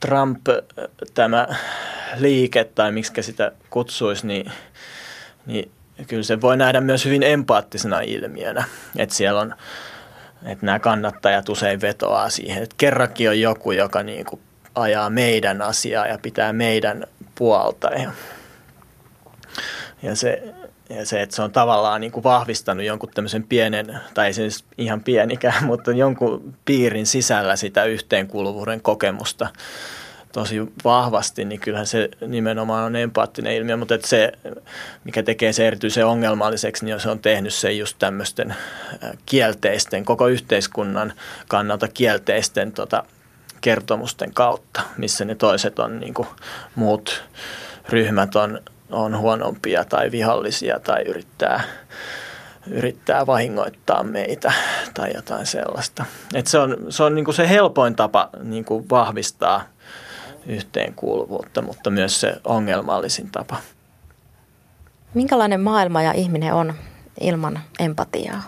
Trump, 0.01 0.39
tämä 1.13 1.47
liike 2.17 2.63
tai 2.63 2.91
miksi 2.91 3.23
sitä 3.23 3.51
kutsuisi, 3.69 4.27
niin, 4.27 4.51
niin 5.45 5.71
kyllä 6.07 6.23
se 6.23 6.41
voi 6.41 6.57
nähdä 6.57 6.81
myös 6.81 7.05
hyvin 7.05 7.23
empaattisena 7.23 7.99
ilmiönä. 7.99 8.63
Että 8.97 9.15
siellä 9.15 9.41
on, 9.41 9.55
että 10.45 10.65
nämä 10.65 10.79
kannattajat 10.79 11.49
usein 11.49 11.81
vetoaa 11.81 12.29
siihen, 12.29 12.63
että 12.63 12.75
kerrankin 12.77 13.29
on 13.29 13.39
joku, 13.39 13.71
joka 13.71 14.03
niin 14.03 14.25
kuin 14.25 14.41
ajaa 14.75 15.09
meidän 15.09 15.61
asiaa 15.61 16.07
ja 16.07 16.17
pitää 16.21 16.53
meidän 16.53 17.03
puolta. 17.35 17.87
Ja, 17.87 18.11
ja 20.03 20.15
se, 20.15 20.53
ja 20.95 21.05
se, 21.05 21.21
että 21.21 21.35
se 21.35 21.41
on 21.41 21.51
tavallaan 21.51 22.01
niin 22.01 22.11
kuin 22.11 22.23
vahvistanut 22.23 22.85
jonkun 22.85 23.09
tämmöisen 23.09 23.43
pienen, 23.43 23.99
tai 24.13 24.27
ei 24.27 24.33
siis 24.33 24.65
ihan 24.77 25.03
pienikään, 25.03 25.63
mutta 25.71 25.91
jonkun 25.91 26.53
piirin 26.65 27.05
sisällä 27.05 27.55
sitä 27.55 27.83
yhteenkuuluvuuden 27.83 28.81
kokemusta 28.81 29.47
tosi 30.33 30.61
vahvasti, 30.83 31.45
niin 31.45 31.59
kyllähän 31.59 31.87
se 31.87 32.09
nimenomaan 32.27 32.85
on 32.85 32.95
empaattinen 32.95 33.55
ilmiö, 33.55 33.77
mutta 33.77 33.95
että 33.95 34.07
se, 34.07 34.31
mikä 35.03 35.23
tekee 35.23 35.53
se 35.53 35.67
erityisen 35.67 36.05
ongelmalliseksi, 36.05 36.85
niin 36.85 36.99
se 36.99 37.09
on 37.09 37.19
tehnyt 37.19 37.53
se 37.53 37.71
just 37.71 37.95
tämmöisten 37.99 38.55
kielteisten, 39.25 40.05
koko 40.05 40.27
yhteiskunnan 40.27 41.13
kannalta 41.47 41.87
kielteisten 41.87 42.71
tota, 42.71 43.03
kertomusten 43.61 44.33
kautta, 44.33 44.81
missä 44.97 45.25
ne 45.25 45.35
toiset 45.35 45.79
on 45.79 45.99
niin 45.99 46.13
kuin 46.13 46.27
muut 46.75 47.23
ryhmät 47.89 48.35
on, 48.35 48.59
on 48.91 49.17
huonompia 49.17 49.85
tai 49.85 50.11
vihallisia 50.11 50.79
tai 50.79 51.01
yrittää, 51.01 51.61
yrittää 52.67 53.27
vahingoittaa 53.27 54.03
meitä 54.03 54.53
tai 54.93 55.11
jotain 55.15 55.45
sellaista. 55.45 56.05
Et 56.33 56.47
se 56.47 56.59
on, 56.59 56.77
se, 56.89 57.03
on 57.03 57.15
niin 57.15 57.25
kuin 57.25 57.35
se 57.35 57.49
helpoin 57.49 57.95
tapa 57.95 58.29
niin 58.43 58.65
kuin 58.65 58.89
vahvistaa– 58.89 59.63
yhteenkuuluvuutta, 60.45 61.61
mutta 61.61 61.89
myös 61.89 62.21
se 62.21 62.35
ongelmallisin 62.43 63.31
tapa. 63.31 63.57
Minkälainen 65.13 65.61
maailma 65.61 66.01
ja 66.01 66.11
ihminen 66.11 66.53
on 66.53 66.73
ilman 67.21 67.59
empatiaa? 67.79 68.43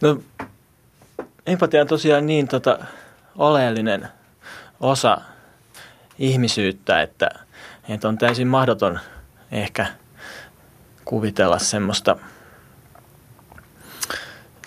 No, 0.00 0.18
empatia 1.46 1.80
on 1.80 1.86
tosiaan 1.86 2.26
niin 2.26 2.48
tota, 2.48 2.78
oleellinen 3.36 4.08
osa 4.80 5.20
ihmisyyttä, 6.18 7.02
että, 7.02 7.28
että 7.88 8.08
on 8.08 8.18
täysin 8.18 8.48
mahdoton 8.48 8.98
ehkä 9.52 9.86
kuvitella 11.04 11.58
semmoista, 11.58 12.16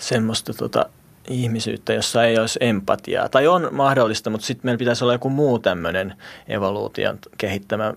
semmoista 0.00 0.54
tota, 0.54 0.86
ihmisyyttä, 1.28 1.92
jossa 1.92 2.24
ei 2.24 2.38
olisi 2.38 2.58
empatiaa. 2.62 3.28
Tai 3.28 3.46
on 3.46 3.68
mahdollista, 3.70 4.30
mutta 4.30 4.46
sitten 4.46 4.66
meillä 4.68 4.78
pitäisi 4.78 5.04
olla 5.04 5.14
joku 5.14 5.30
muu 5.30 5.58
tämmöinen 5.58 6.16
evoluution 6.48 7.18
kehittämä, 7.38 7.94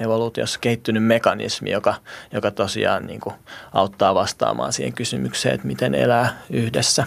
evoluutiossa 0.00 0.58
kehittynyt 0.60 1.04
mekanismi, 1.04 1.70
joka, 1.70 1.94
joka 2.32 2.50
tosiaan 2.50 3.06
niin 3.06 3.20
kuin 3.20 3.34
auttaa 3.72 4.14
vastaamaan 4.14 4.72
siihen 4.72 4.92
kysymykseen, 4.92 5.54
että 5.54 5.66
miten 5.66 5.94
elää 5.94 6.38
yhdessä 6.50 7.06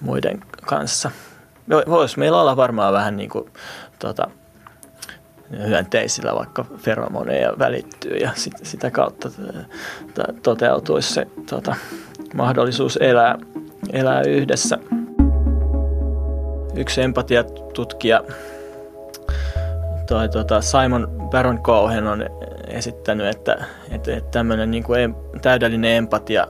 muiden 0.00 0.40
kanssa. 0.66 1.10
Voisi 1.70 2.18
meillä 2.18 2.40
olla 2.40 2.56
varmaan 2.56 2.92
vähän 2.92 3.16
niin 3.16 3.30
kuin, 3.30 3.50
tota, 3.98 4.30
hyönteisillä 5.50 6.34
vaikka 6.34 6.64
feromoneja 6.76 7.58
välittyy 7.58 8.16
ja 8.16 8.30
sit, 8.34 8.54
sitä 8.62 8.90
kautta 8.90 9.30
toteutuisi 10.42 11.14
se 11.14 11.26
tota, 11.50 11.76
mahdollisuus 12.34 12.98
elää 13.00 13.38
elää 13.92 14.22
yhdessä. 14.22 14.78
Yksi 16.76 17.02
empatiatutkija, 17.02 18.22
toi, 20.06 20.28
tota 20.28 20.60
Simon 20.60 21.28
Baron 21.30 21.62
Cohen 21.62 22.06
on 22.06 22.26
esittänyt, 22.68 23.26
että, 23.26 23.64
että, 23.90 24.16
että 24.16 24.30
tämmöinen 24.30 24.70
niin 24.70 24.84
kuin 24.84 25.14
täydellinen 25.42 25.90
empatia 25.90 26.46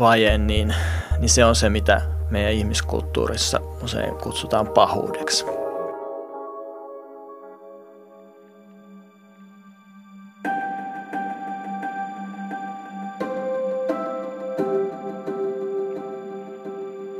vaje, 0.00 0.38
niin, 0.38 0.74
niin 1.18 1.28
se 1.28 1.44
on 1.44 1.54
se, 1.54 1.70
mitä 1.70 2.02
meidän 2.30 2.52
ihmiskulttuurissa 2.52 3.60
usein 3.84 4.14
kutsutaan 4.14 4.66
pahuudeksi. 4.68 5.53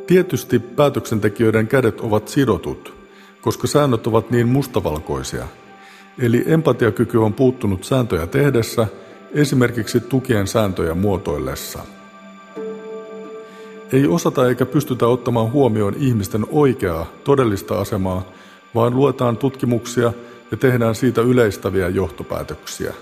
Tietysti 0.07 0.59
päätöksentekijöiden 0.59 1.69
kädet 1.69 2.01
ovat 2.01 2.29
sidotut, 2.29 2.95
koska 3.41 3.67
säännöt 3.67 4.07
ovat 4.07 4.31
niin 4.31 4.49
mustavalkoisia. 4.49 5.45
Eli 6.19 6.45
empatiakyky 6.47 7.19
on 7.19 7.35
puuttunut 7.35 7.85
sääntöjä 7.85 8.27
tehdessä, 8.27 8.87
esimerkiksi 9.33 10.01
tukien 10.01 10.47
sääntöjä 10.47 10.95
muotoillessa. 10.95 11.79
Ei 13.93 14.07
osata 14.07 14.49
eikä 14.49 14.67
pystytä 14.67 15.07
ottamaan 15.07 15.53
huomioon 15.53 15.95
ihmisten 15.99 16.47
oikeaa, 16.51 17.07
todellista 17.25 17.81
asemaa, 17.81 18.25
vaan 18.75 18.97
luetaan 18.97 19.37
tutkimuksia 19.37 20.13
ja 20.51 20.57
tehdään 20.57 20.95
siitä 20.95 21.21
yleistäviä 21.21 21.89
johtopäätöksiä. 21.89 22.95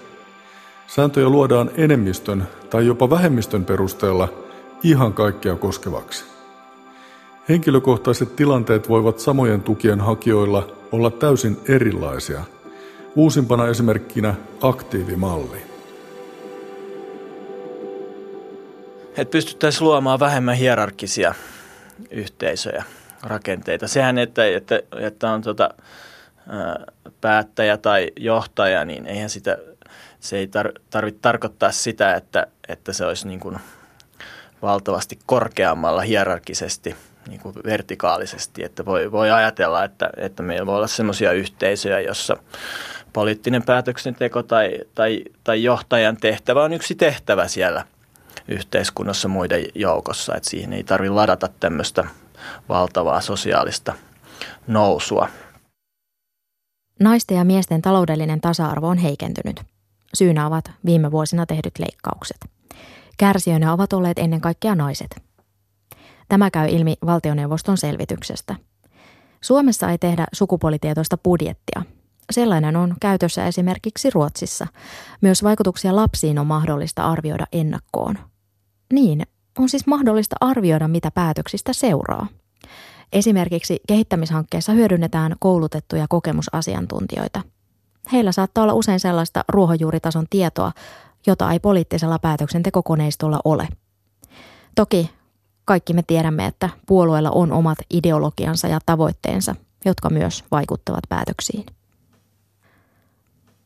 Sääntöjä 0.86 1.28
luodaan 1.28 1.70
enemmistön 1.76 2.48
tai 2.70 2.86
jopa 2.86 3.10
vähemmistön 3.10 3.64
perusteella 3.64 4.28
ihan 4.82 5.12
kaikkea 5.12 5.56
koskevaksi. 5.56 6.31
Henkilökohtaiset 7.48 8.36
tilanteet 8.36 8.88
voivat 8.88 9.18
samojen 9.18 9.62
tukien 9.62 10.00
hakijoilla 10.00 10.76
olla 10.92 11.10
täysin 11.10 11.60
erilaisia. 11.68 12.44
Uusimpana 13.16 13.68
esimerkkinä 13.68 14.34
aktiivimalli. 14.60 15.62
Että 19.16 19.32
pystyttäisiin 19.32 19.84
luomaan 19.84 20.20
vähemmän 20.20 20.56
hierarkisia 20.56 21.34
yhteisöjä, 22.10 22.84
rakenteita. 23.22 23.88
Sehän, 23.88 24.18
että, 24.18 24.46
että, 24.46 24.80
että 25.00 25.30
on 25.30 25.42
tota, 25.42 25.70
päättäjä 27.20 27.76
tai 27.76 28.10
johtaja, 28.16 28.84
niin 28.84 29.06
eihän 29.06 29.30
sitä, 29.30 29.58
se 30.20 30.38
ei 30.38 30.46
tar, 30.46 30.72
tarvitse 30.90 31.20
tarkoittaa 31.22 31.72
sitä, 31.72 32.14
että, 32.14 32.46
että 32.68 32.92
se 32.92 33.06
olisi 33.06 33.28
niin 33.28 33.40
kuin 33.40 33.56
valtavasti 34.62 35.18
korkeammalla 35.26 36.02
hierarkisesti– 36.02 36.96
niin 37.28 37.40
kuin 37.40 37.54
vertikaalisesti, 37.64 38.64
että 38.64 38.84
voi, 38.84 39.12
voi 39.12 39.30
ajatella, 39.30 39.84
että, 39.84 40.10
että 40.16 40.42
meillä 40.42 40.66
voi 40.66 40.76
olla 40.76 40.86
sellaisia 40.86 41.32
yhteisöjä, 41.32 42.00
jossa 42.00 42.36
poliittinen 43.12 43.62
päätöksenteko 43.62 44.42
tai, 44.42 44.78
tai, 44.94 45.24
tai 45.44 45.62
johtajan 45.62 46.16
tehtävä 46.16 46.64
on 46.64 46.72
yksi 46.72 46.94
tehtävä 46.94 47.48
siellä 47.48 47.84
yhteiskunnassa 48.48 49.28
muiden 49.28 49.64
joukossa, 49.74 50.36
että 50.36 50.50
siihen 50.50 50.72
ei 50.72 50.84
tarvitse 50.84 51.14
ladata 51.14 51.48
tämmöistä 51.60 52.04
valtavaa 52.68 53.20
sosiaalista 53.20 53.94
nousua. 54.66 55.28
Naisten 57.00 57.36
ja 57.36 57.44
miesten 57.44 57.82
taloudellinen 57.82 58.40
tasa-arvo 58.40 58.88
on 58.88 58.98
heikentynyt. 58.98 59.60
Syynä 60.14 60.46
ovat 60.46 60.64
viime 60.84 61.10
vuosina 61.10 61.46
tehdyt 61.46 61.78
leikkaukset. 61.78 62.36
Kärsijöinä 63.18 63.72
ovat 63.72 63.92
olleet 63.92 64.18
ennen 64.18 64.40
kaikkea 64.40 64.74
naiset– 64.74 65.16
Tämä 66.28 66.50
käy 66.50 66.68
ilmi 66.68 66.94
valtioneuvoston 67.06 67.76
selvityksestä. 67.76 68.54
Suomessa 69.40 69.90
ei 69.90 69.98
tehdä 69.98 70.26
sukupuolitietoista 70.32 71.16
budjettia. 71.18 71.82
Sellainen 72.30 72.76
on 72.76 72.94
käytössä 73.00 73.46
esimerkiksi 73.46 74.10
Ruotsissa. 74.10 74.66
Myös 75.20 75.42
vaikutuksia 75.42 75.96
lapsiin 75.96 76.38
on 76.38 76.46
mahdollista 76.46 77.04
arvioida 77.04 77.46
ennakkoon. 77.52 78.18
Niin, 78.92 79.22
on 79.58 79.68
siis 79.68 79.86
mahdollista 79.86 80.36
arvioida, 80.40 80.88
mitä 80.88 81.10
päätöksistä 81.10 81.72
seuraa. 81.72 82.26
Esimerkiksi 83.12 83.80
kehittämishankkeessa 83.88 84.72
hyödynnetään 84.72 85.36
koulutettuja 85.38 86.06
kokemusasiantuntijoita. 86.08 87.42
Heillä 88.12 88.32
saattaa 88.32 88.64
olla 88.64 88.74
usein 88.74 89.00
sellaista 89.00 89.44
ruohonjuuritason 89.48 90.26
tietoa, 90.30 90.72
jota 91.26 91.52
ei 91.52 91.60
poliittisella 91.60 92.18
päätöksentekokoneistolla 92.18 93.40
ole. 93.44 93.68
Toki 94.74 95.10
kaikki 95.72 95.92
me 95.92 96.02
tiedämme, 96.06 96.46
että 96.46 96.68
puolueilla 96.86 97.30
on 97.30 97.52
omat 97.52 97.78
ideologiansa 97.90 98.68
ja 98.68 98.78
tavoitteensa, 98.86 99.54
jotka 99.84 100.10
myös 100.10 100.44
vaikuttavat 100.50 101.04
päätöksiin. 101.08 101.66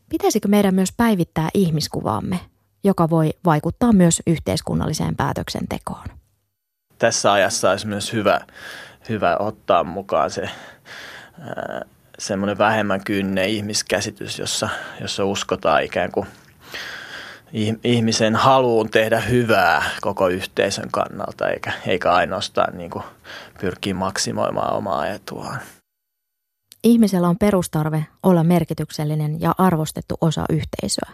Pitäisikö 0.09 0.49
meidän 0.49 0.75
myös 0.75 0.93
päivittää 0.97 1.49
ihmiskuvaamme, 1.55 2.41
joka 2.85 3.11
voi 3.11 3.31
vaikuttaa 3.45 3.93
myös 3.93 4.23
yhteiskunnalliseen 4.27 5.17
päätöksentekoon? 5.17 6.05
Tässä 6.99 7.33
ajassa 7.33 7.71
olisi 7.71 7.87
myös 7.87 8.13
hyvä, 8.13 8.41
hyvä 9.09 9.37
ottaa 9.39 9.85
mukaan 9.85 10.31
se 10.31 10.51
semmoinen 12.19 12.59
vähemmän 12.59 13.05
kynne 13.05 13.47
ihmiskäsitys, 13.47 14.39
jossa, 14.39 14.69
jossa 15.01 15.25
uskotaan 15.25 15.85
ikään 15.85 16.13
kuin 16.13 16.27
ihmisen 17.85 18.35
haluun 18.35 18.91
tehdä 18.91 19.21
hyvää 19.21 19.85
koko 20.01 20.29
yhteisön 20.29 20.91
kannalta, 20.93 21.49
eikä, 21.49 21.73
eikä 21.87 22.13
ainoastaan 22.13 22.79
niin 22.79 22.91
kuin 22.91 23.05
pyrkiä 23.61 23.95
maksimoimaan 23.95 24.75
omaa 24.75 25.07
etuaan. 25.07 25.61
Ihmisellä 26.85 27.29
on 27.29 27.39
perustarve 27.39 28.07
olla 28.23 28.45
merkityksellinen 28.45 29.41
ja 29.41 29.55
arvostettu 29.59 30.15
osa 30.21 30.45
yhteisöä. 30.51 31.11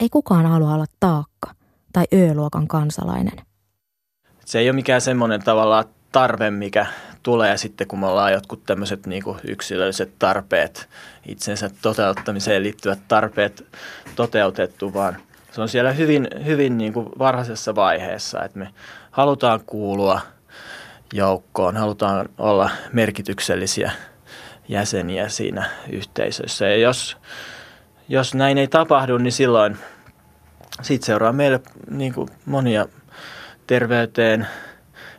Ei 0.00 0.08
kukaan 0.08 0.46
halua 0.46 0.74
olla 0.74 0.86
taakka 1.00 1.54
tai 1.92 2.04
ö-luokan 2.14 2.68
kansalainen. 2.68 3.38
Se 4.44 4.58
ei 4.58 4.68
ole 4.68 4.74
mikään 4.74 5.00
semmoinen 5.00 5.42
tavallaan 5.42 5.84
tarve, 6.12 6.50
mikä 6.50 6.86
tulee 7.22 7.56
sitten, 7.56 7.88
kun 7.88 7.98
me 7.98 8.06
ollaan 8.06 8.32
jotkut 8.32 8.64
tämmöiset 8.66 9.06
niin 9.06 9.22
yksilölliset 9.44 10.12
tarpeet, 10.18 10.88
itsensä 11.26 11.70
toteuttamiseen 11.82 12.62
liittyvät 12.62 12.98
tarpeet 13.08 13.66
toteutettu, 14.16 14.94
vaan 14.94 15.16
se 15.52 15.60
on 15.60 15.68
siellä 15.68 15.92
hyvin, 15.92 16.28
hyvin 16.44 16.78
niin 16.78 16.92
kuin 16.92 17.08
varhaisessa 17.18 17.74
vaiheessa, 17.74 18.44
että 18.44 18.58
me 18.58 18.68
halutaan 19.10 19.60
kuulua 19.66 20.20
joukkoon, 21.12 21.76
halutaan 21.76 22.28
olla 22.38 22.70
merkityksellisiä 22.92 23.92
jäseniä 24.68 25.28
siinä 25.28 25.70
yhteisössä. 25.90 26.68
Ja 26.68 26.76
jos, 26.76 27.16
jos 28.08 28.34
näin 28.34 28.58
ei 28.58 28.68
tapahdu, 28.68 29.18
niin 29.18 29.32
silloin 29.32 29.78
siitä 30.82 31.06
seuraa 31.06 31.32
meille 31.32 31.60
niin 31.90 32.14
kuin 32.14 32.28
monia 32.46 32.86
terveyteen, 33.66 34.46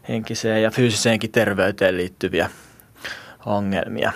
henkiseen 0.09 0.63
ja 0.63 0.71
fyysiseenkin 0.71 1.31
terveyteen 1.31 1.97
liittyviä 1.97 2.49
ongelmia. 3.45 4.11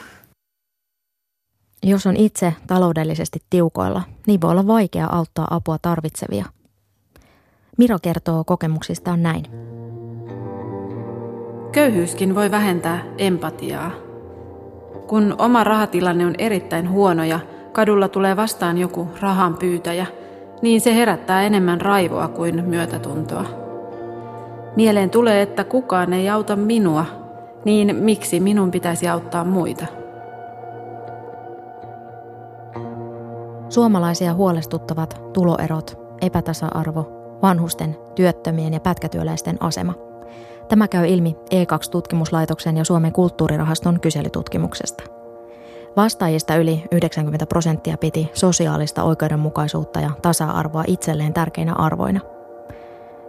Jos 1.84 2.08
on 2.08 2.18
itse 2.18 2.54
taloudellisesti 2.68 3.40
tiukoilla, 3.50 4.02
niin 4.28 4.42
voi 4.42 4.52
olla 4.52 4.68
vaikea 4.68 5.08
auttaa 5.12 5.48
apua 5.50 5.78
tarvitsevia. 5.82 6.46
Miro 7.78 7.98
kertoo 8.02 8.44
kokemuksistaan 8.44 9.24
näin. 9.24 9.44
Köyhyyskin 11.72 12.36
voi 12.36 12.52
vähentää 12.52 13.04
empatiaa. 13.18 13.92
Kun 15.08 15.36
oma 15.38 15.64
rahatilanne 15.64 16.26
on 16.26 16.36
erittäin 16.38 16.90
huono 16.90 17.24
ja 17.24 17.40
kadulla 17.72 18.08
tulee 18.08 18.36
vastaan 18.36 18.78
joku 18.78 19.08
rahan 19.22 19.58
pyytäjä, 19.58 20.06
niin 20.62 20.82
se 20.82 20.96
herättää 20.96 21.44
enemmän 21.44 21.82
raivoa 21.82 22.28
kuin 22.28 22.66
myötätuntoa. 22.66 23.46
Mieleen 24.76 25.10
tulee, 25.10 25.42
että 25.42 25.64
kukaan 25.64 26.14
ei 26.14 26.30
auta 26.30 26.56
minua, 26.56 27.06
niin 27.66 27.96
miksi 27.96 28.40
minun 28.40 28.72
pitäisi 28.72 29.08
auttaa 29.08 29.44
muita? 29.44 29.86
Suomalaisia 33.70 34.34
huolestuttavat 34.34 35.22
tuloerot, 35.34 36.00
epätasa-arvo, 36.22 37.06
vanhusten, 37.42 37.98
työttömien 38.16 38.74
ja 38.74 38.80
pätkätyöläisten 38.80 39.58
asema. 39.60 39.94
Tämä 40.70 40.88
käy 40.88 41.08
ilmi 41.08 41.36
E2-tutkimuslaitoksen 41.52 42.78
ja 42.78 42.86
Suomen 42.86 43.12
kulttuurirahaston 43.12 44.00
kyselytutkimuksesta. 44.00 45.04
Vastaajista 45.98 46.56
yli 46.56 46.84
90 46.92 47.46
prosenttia 47.46 47.98
piti 47.98 48.30
sosiaalista 48.34 49.04
oikeudenmukaisuutta 49.04 50.00
ja 50.00 50.12
tasa-arvoa 50.22 50.84
itselleen 50.88 51.34
tärkeinä 51.34 51.74
arvoina. 51.74 52.20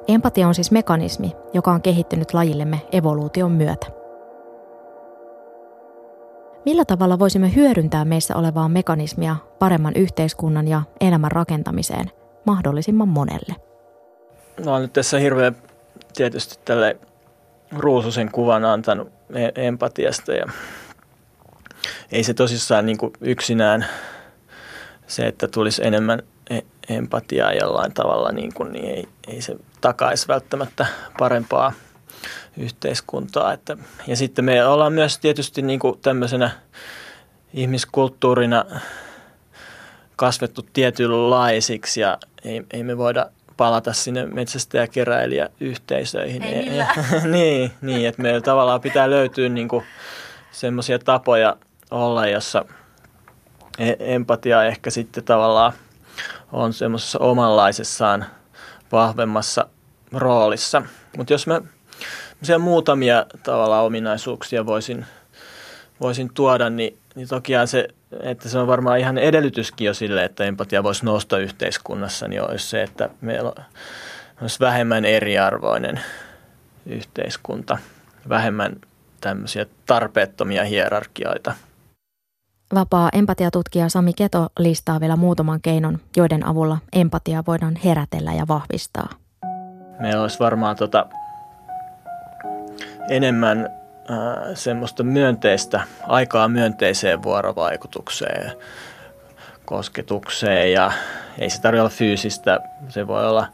Empatia 0.08 0.48
on 0.48 0.54
siis 0.54 0.70
mekanismi, 0.70 1.36
joka 1.52 1.72
on 1.72 1.82
kehittynyt 1.82 2.34
lajillemme 2.34 2.80
evoluution 2.92 3.52
myötä. 3.52 3.97
Millä 6.68 6.84
tavalla 6.84 7.18
voisimme 7.18 7.54
hyödyntää 7.54 8.04
meissä 8.04 8.36
olevaa 8.36 8.68
mekanismia 8.68 9.36
paremman 9.58 9.92
yhteiskunnan 9.96 10.68
ja 10.68 10.82
elämän 11.00 11.32
rakentamiseen 11.32 12.10
mahdollisimman 12.44 13.08
monelle? 13.08 13.56
No 14.64 14.78
nyt 14.78 14.92
tässä 14.92 15.18
hirveän 15.18 15.56
tietysti 16.16 16.58
tälle 16.64 16.96
ruususen 17.76 18.32
kuvan 18.32 18.64
antanut 18.64 19.12
e- 19.34 19.66
empatiasta 19.66 20.32
ja 20.32 20.46
ei 22.12 22.22
se 22.22 22.34
tosissaan 22.34 22.86
niin 22.86 22.98
kuin 22.98 23.12
yksinään 23.20 23.86
se, 25.06 25.26
että 25.26 25.48
tulisi 25.48 25.86
enemmän 25.86 26.22
e- 26.50 26.94
empatiaa 26.96 27.52
jollain 27.52 27.94
tavalla, 27.94 28.32
niin, 28.32 28.54
kuin, 28.54 28.72
niin 28.72 28.94
ei, 28.94 29.08
ei 29.28 29.40
se 29.40 29.56
takaisi 29.80 30.28
välttämättä 30.28 30.86
parempaa– 31.18 31.72
yhteiskuntaa. 32.56 33.52
Että, 33.52 33.76
ja 34.06 34.16
sitten 34.16 34.44
me 34.44 34.64
ollaan 34.64 34.92
myös 34.92 35.18
tietysti 35.18 35.62
niin 35.62 35.80
kuin 35.80 36.00
tämmöisenä 36.00 36.50
ihmiskulttuurina 37.54 38.64
kasvettu 40.16 40.66
tietynlaisiksi 40.72 42.00
ja 42.00 42.18
ei, 42.44 42.62
ei 42.70 42.82
me 42.82 42.98
voida 42.98 43.26
palata 43.56 43.92
sinne 43.92 44.26
metsästäjäkeräilijäyhteisöihin. 44.26 46.42
Ei 46.42 46.68
niin, 47.32 47.72
niin, 47.80 48.08
että 48.08 48.22
meillä 48.22 48.40
tavallaan 48.40 48.80
pitää 48.80 49.10
löytyä 49.10 49.48
niin 49.48 49.68
semmoisia 50.50 50.98
tapoja 50.98 51.56
olla, 51.90 52.26
jossa 52.26 52.64
e- 53.78 53.96
empatia 53.98 54.64
ehkä 54.64 54.90
sitten 54.90 55.24
tavallaan 55.24 55.72
on 56.52 56.72
semmoisessa 56.72 57.18
omanlaisessaan 57.18 58.26
vahvemmassa 58.92 59.66
roolissa. 60.12 60.82
Mutta 61.16 61.32
jos 61.32 61.46
mä 61.46 61.60
muutamia 62.58 63.26
tavalla 63.42 63.80
ominaisuuksia 63.80 64.66
voisin, 64.66 65.06
voisin 66.00 66.30
tuoda, 66.34 66.70
niin, 66.70 66.98
niin 67.14 67.28
tokiaan 67.28 67.68
se, 67.68 67.88
että 68.22 68.48
se 68.48 68.58
on 68.58 68.66
varmaan 68.66 68.98
ihan 68.98 69.18
edellytyskin 69.18 69.86
jo 69.86 69.94
sille, 69.94 70.24
että 70.24 70.44
empatia 70.44 70.82
voisi 70.82 71.04
nousta 71.04 71.38
yhteiskunnassa, 71.38 72.28
niin 72.28 72.42
olisi 72.42 72.68
se, 72.68 72.82
että 72.82 73.08
meillä 73.20 73.52
olisi 74.42 74.60
vähemmän 74.60 75.04
eriarvoinen 75.04 76.00
yhteiskunta, 76.86 77.78
vähemmän 78.28 78.76
tämmöisiä 79.20 79.66
tarpeettomia 79.86 80.64
hierarkioita. 80.64 81.54
Vapaa 82.74 83.08
empatiatutkija 83.12 83.88
Sami 83.88 84.12
Keto 84.12 84.48
listaa 84.58 85.00
vielä 85.00 85.16
muutaman 85.16 85.60
keinon, 85.60 85.98
joiden 86.16 86.46
avulla 86.46 86.78
empatia 86.92 87.42
voidaan 87.46 87.76
herätellä 87.84 88.32
ja 88.32 88.48
vahvistaa. 88.48 89.08
Meillä 90.00 90.22
olisi 90.22 90.38
varmaan 90.38 90.76
tota, 90.76 91.06
enemmän 93.08 93.70
äh, 94.10 94.16
semmoista 94.54 95.02
myönteistä, 95.02 95.80
aikaa 96.06 96.48
myönteiseen 96.48 97.22
vuorovaikutukseen, 97.22 98.52
kosketukseen 99.64 100.72
ja 100.72 100.92
ei 101.38 101.50
se 101.50 101.60
tarvitse 101.60 101.80
olla 101.80 101.90
fyysistä, 101.90 102.60
se 102.88 103.06
voi 103.06 103.26
olla, 103.26 103.46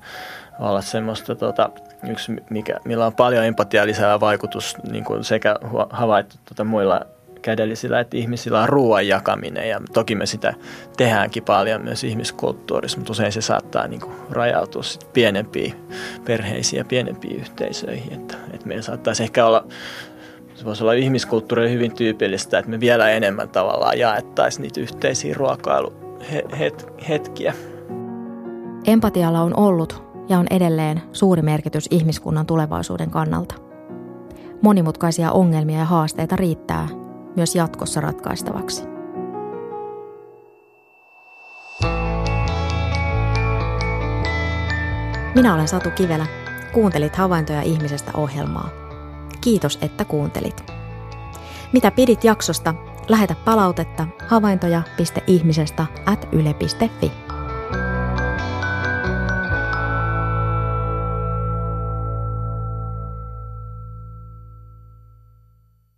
olla 0.59 0.81
semmoista 0.81 1.35
tota, 1.35 1.71
yksi, 2.09 2.33
mikä, 2.51 2.77
millä 2.85 3.07
on 3.07 3.15
paljon 3.15 3.45
empatiaa 3.45 3.87
lisäävä 3.87 4.21
vaikutus 4.21 4.77
niin 4.91 5.05
kuin 5.05 5.25
sekä 5.25 5.57
havaittu 5.91 6.37
tota, 6.45 6.65
muilla 6.65 7.01
kädellisillä 7.45 8.01
että 8.01 8.17
ihmisillä 8.17 8.63
on 8.63 8.69
ruoan 8.69 9.09
jakaminen 9.09 9.69
ja 9.69 9.81
toki 9.93 10.15
me 10.15 10.27
sitä 10.27 10.55
tehdäänkin 10.97 11.43
paljon 11.43 11.83
myös 11.83 12.05
ihmiskulttuurissa, 12.05 12.99
mutta 12.99 13.13
usein 13.13 13.33
se 13.33 13.41
saattaa 13.41 13.87
niin 13.87 14.01
kuin 14.01 14.13
rajautua 14.31 14.83
sit 14.83 15.13
pienempiin 15.13 15.75
perheisiin 16.25 16.79
ja 16.79 16.85
pienempiin 16.85 17.37
yhteisöihin, 17.37 18.13
että, 18.13 18.37
että 18.53 18.67
meillä 18.67 18.83
saattaisi 18.83 19.23
ehkä 19.23 19.47
olla 19.47 19.67
se 20.55 20.65
voisi 20.65 20.85
olla 20.85 20.93
ihmiskulttuurille 20.93 21.71
hyvin 21.71 21.95
tyypillistä, 21.95 22.59
että 22.59 22.71
me 22.71 22.81
vielä 22.81 23.11
enemmän 23.11 23.49
tavallaan 23.49 23.99
jaettaisiin 23.99 24.63
niitä 24.63 24.81
yhteisiä 24.81 25.35
ruokailuhetkiä. 25.35 27.55
Empatialla 28.87 29.41
on 29.41 29.57
ollut 29.57 30.03
ja 30.29 30.39
on 30.39 30.47
edelleen 30.51 31.03
suuri 31.13 31.43
merkitys 31.43 31.89
ihmiskunnan 31.91 32.47
tulevaisuuden 32.47 33.11
kannalta. 33.11 33.55
Monimutkaisia 34.63 35.33
ongelmia 35.33 35.79
ja 35.79 35.85
haasteita 35.85 36.37
riittää 36.37 37.04
myös 37.37 37.55
jatkossa 37.55 38.01
ratkaistavaksi. 38.01 38.83
Minä 45.35 45.55
olen 45.55 45.69
Satu 45.69 45.91
Kivelä. 45.91 46.27
Kuuntelit 46.73 47.17
Havaintoja 47.17 47.63
ihmisestä 47.63 48.11
ohjelmaa. 48.15 48.69
Kiitos, 49.41 49.79
että 49.83 50.05
kuuntelit. 50.05 50.65
Mitä 51.73 51.91
pidit 51.91 52.25
jaksosta? 52.25 52.75
Lähetä 53.09 53.35
palautetta 53.45 54.07
havaintoja.ihmisestä 54.29 55.87
at 56.07 56.29
yle.fi. 56.33 57.24